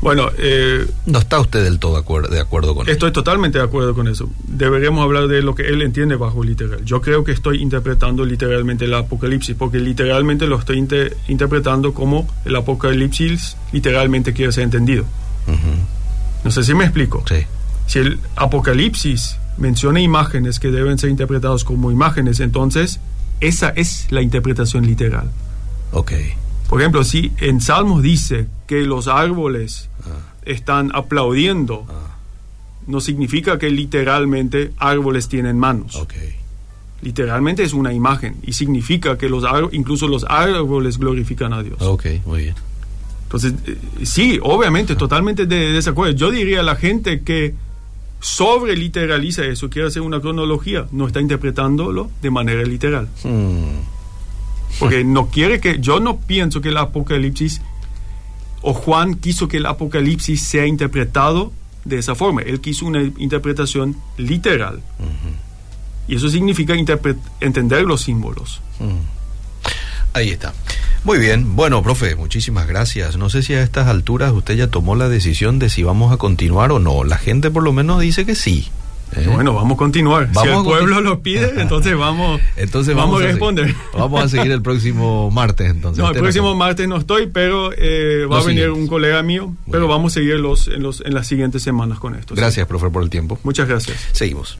Bueno, 0.00 0.30
eh, 0.36 0.84
No 1.06 1.20
está 1.20 1.38
usted 1.38 1.62
del 1.62 1.78
todo 1.78 1.96
acuer- 2.02 2.28
de 2.28 2.40
acuerdo 2.40 2.74
con 2.74 2.88
estoy 2.88 3.12
totalmente 3.12 3.58
de 3.58 3.64
acuerdo 3.64 3.94
con 3.94 4.08
eso. 4.08 4.28
Deberíamos 4.48 5.04
hablar 5.04 5.28
de 5.28 5.42
lo 5.42 5.54
que 5.54 5.62
él 5.68 5.80
entiende 5.80 6.16
bajo 6.16 6.42
literal. 6.42 6.84
Yo 6.84 7.00
creo 7.00 7.22
que 7.22 7.30
estoy 7.30 7.62
interpretando 7.62 8.24
literalmente 8.24 8.86
el 8.86 8.94
Apocalipsis, 8.94 9.54
porque 9.56 9.78
literalmente 9.78 10.48
lo 10.48 10.58
estoy 10.58 10.78
inter- 10.78 11.16
interpretando 11.28 11.94
como 11.94 12.26
el 12.44 12.56
Apocalipsis 12.56 13.56
literalmente 13.70 14.32
quiere 14.32 14.50
ser 14.50 14.64
entendido. 14.64 15.04
No 16.42 16.50
sé 16.50 16.64
si 16.64 16.74
me 16.74 16.82
explico. 16.84 17.22
Sí. 17.28 17.36
Si 17.86 18.00
el 18.00 18.18
Apocalipsis 18.34 19.36
menciona 19.56 20.00
imágenes 20.00 20.58
que 20.60 20.70
deben 20.70 20.98
ser 20.98 21.10
interpretadas 21.10 21.64
como 21.64 21.90
imágenes, 21.90 22.40
entonces 22.40 23.00
esa 23.40 23.70
es 23.70 24.06
la 24.10 24.22
interpretación 24.22 24.86
literal. 24.86 25.30
Ok. 25.92 26.12
Por 26.68 26.80
ejemplo, 26.80 27.04
si 27.04 27.32
en 27.38 27.60
Salmos 27.60 28.02
dice 28.02 28.46
que 28.66 28.82
los 28.82 29.08
árboles 29.08 29.88
están 30.44 30.90
aplaudiendo, 30.94 31.86
no 32.86 33.00
significa 33.00 33.58
que 33.58 33.70
literalmente 33.70 34.72
árboles 34.78 35.28
tienen 35.28 35.58
manos. 35.58 35.96
Ok. 35.96 36.14
Literalmente 37.02 37.64
es 37.64 37.72
una 37.72 37.92
imagen 37.92 38.36
y 38.42 38.52
significa 38.52 39.18
que 39.18 39.28
los 39.28 39.44
incluso 39.72 40.06
los 40.06 40.24
árboles 40.28 40.98
glorifican 40.98 41.52
a 41.52 41.62
Dios. 41.62 41.82
Ok, 41.82 42.06
muy 42.24 42.42
bien. 42.44 42.54
Entonces, 43.24 43.54
eh, 43.66 43.76
sí, 44.04 44.38
obviamente, 44.40 44.94
totalmente 44.94 45.46
de 45.46 45.72
desacuerdo. 45.72 46.14
Yo 46.14 46.30
diría 46.30 46.60
a 46.60 46.62
la 46.62 46.76
gente 46.76 47.22
que 47.22 47.54
sobre 48.22 48.76
literaliza 48.76 49.44
eso, 49.44 49.68
quiere 49.68 49.88
hacer 49.88 50.00
una 50.00 50.20
cronología, 50.20 50.86
no 50.92 51.08
está 51.08 51.20
interpretándolo 51.20 52.08
de 52.22 52.30
manera 52.30 52.62
literal. 52.62 53.08
Hmm, 53.24 53.80
Porque 54.78 55.02
no 55.04 55.26
quiere 55.28 55.60
que, 55.60 55.80
yo 55.80 55.98
no 55.98 56.18
pienso 56.18 56.60
que 56.60 56.68
el 56.68 56.76
Apocalipsis, 56.76 57.60
o 58.62 58.74
Juan 58.74 59.16
quiso 59.16 59.48
que 59.48 59.56
el 59.56 59.66
Apocalipsis 59.66 60.40
sea 60.40 60.66
interpretado 60.66 61.52
de 61.84 61.98
esa 61.98 62.14
forma. 62.14 62.42
Él 62.42 62.60
quiso 62.60 62.86
una 62.86 63.02
interpretación 63.02 63.96
literal. 64.16 64.80
Y 66.06 66.14
eso 66.14 66.28
significa 66.28 66.74
entender 67.40 67.82
los 67.82 68.02
símbolos. 68.02 68.60
Ahí 70.12 70.30
está. 70.30 70.54
Muy 71.04 71.18
bien. 71.18 71.56
Bueno, 71.56 71.82
profe, 71.82 72.14
muchísimas 72.14 72.66
gracias. 72.68 73.16
No 73.16 73.28
sé 73.28 73.42
si 73.42 73.54
a 73.54 73.62
estas 73.62 73.88
alturas 73.88 74.32
usted 74.32 74.54
ya 74.56 74.68
tomó 74.68 74.94
la 74.94 75.08
decisión 75.08 75.58
de 75.58 75.68
si 75.68 75.82
vamos 75.82 76.12
a 76.12 76.16
continuar 76.16 76.70
o 76.72 76.78
no. 76.78 77.04
La 77.04 77.18
gente 77.18 77.50
por 77.50 77.62
lo 77.64 77.72
menos 77.72 78.00
dice 78.00 78.24
que 78.24 78.34
sí. 78.36 78.68
¿eh? 79.16 79.28
Bueno, 79.30 79.52
vamos 79.52 79.74
a 79.74 79.76
continuar. 79.78 80.28
Vamos 80.32 80.42
si 80.42 80.48
el 80.56 80.62
pueblo 80.64 80.96
continu- 80.98 81.02
lo 81.02 81.20
pide, 81.20 81.52
entonces 81.60 81.96
vamos, 81.96 82.40
Entonces 82.56 82.94
vamos, 82.94 83.14
vamos, 83.16 83.24
a 83.24 83.26
responder. 83.32 83.64
seguir. 83.66 83.80
Vamos 83.98 84.22
a 84.24 84.28
seguir 84.28 84.52
el 84.52 84.62
próximo 84.62 85.30
martes 85.30 85.70
entonces. 85.70 86.02
No, 86.02 86.10
el 86.12 86.16
próximo 86.18 86.54
martes 86.54 86.86
no 86.88 86.96
estoy, 86.98 87.26
pero 87.26 87.72
eh, 87.76 88.24
va 88.30 88.36
Los 88.36 88.44
a 88.44 88.48
venir 88.48 88.62
siguientes. 88.62 88.82
un 88.82 88.88
colega 88.88 89.22
mío, 89.22 89.54
pero 89.66 89.80
bien. 89.86 89.90
vamos 89.90 90.12
a 90.12 90.14
seguir 90.14 90.36
los, 90.36 90.68
en, 90.68 90.82
los, 90.82 91.02
en 91.04 91.12
las 91.14 91.26
siguientes 91.26 91.62
semanas 91.62 91.98
con 91.98 92.14
esto. 92.14 92.34
¿sí? 92.34 92.40
Gracias, 92.40 92.66
profe, 92.66 92.88
por 92.90 93.02
el 93.02 93.10
tiempo. 93.10 93.38
Muchas 93.42 93.68
gracias. 93.68 93.98
Seguimos. 94.12 94.50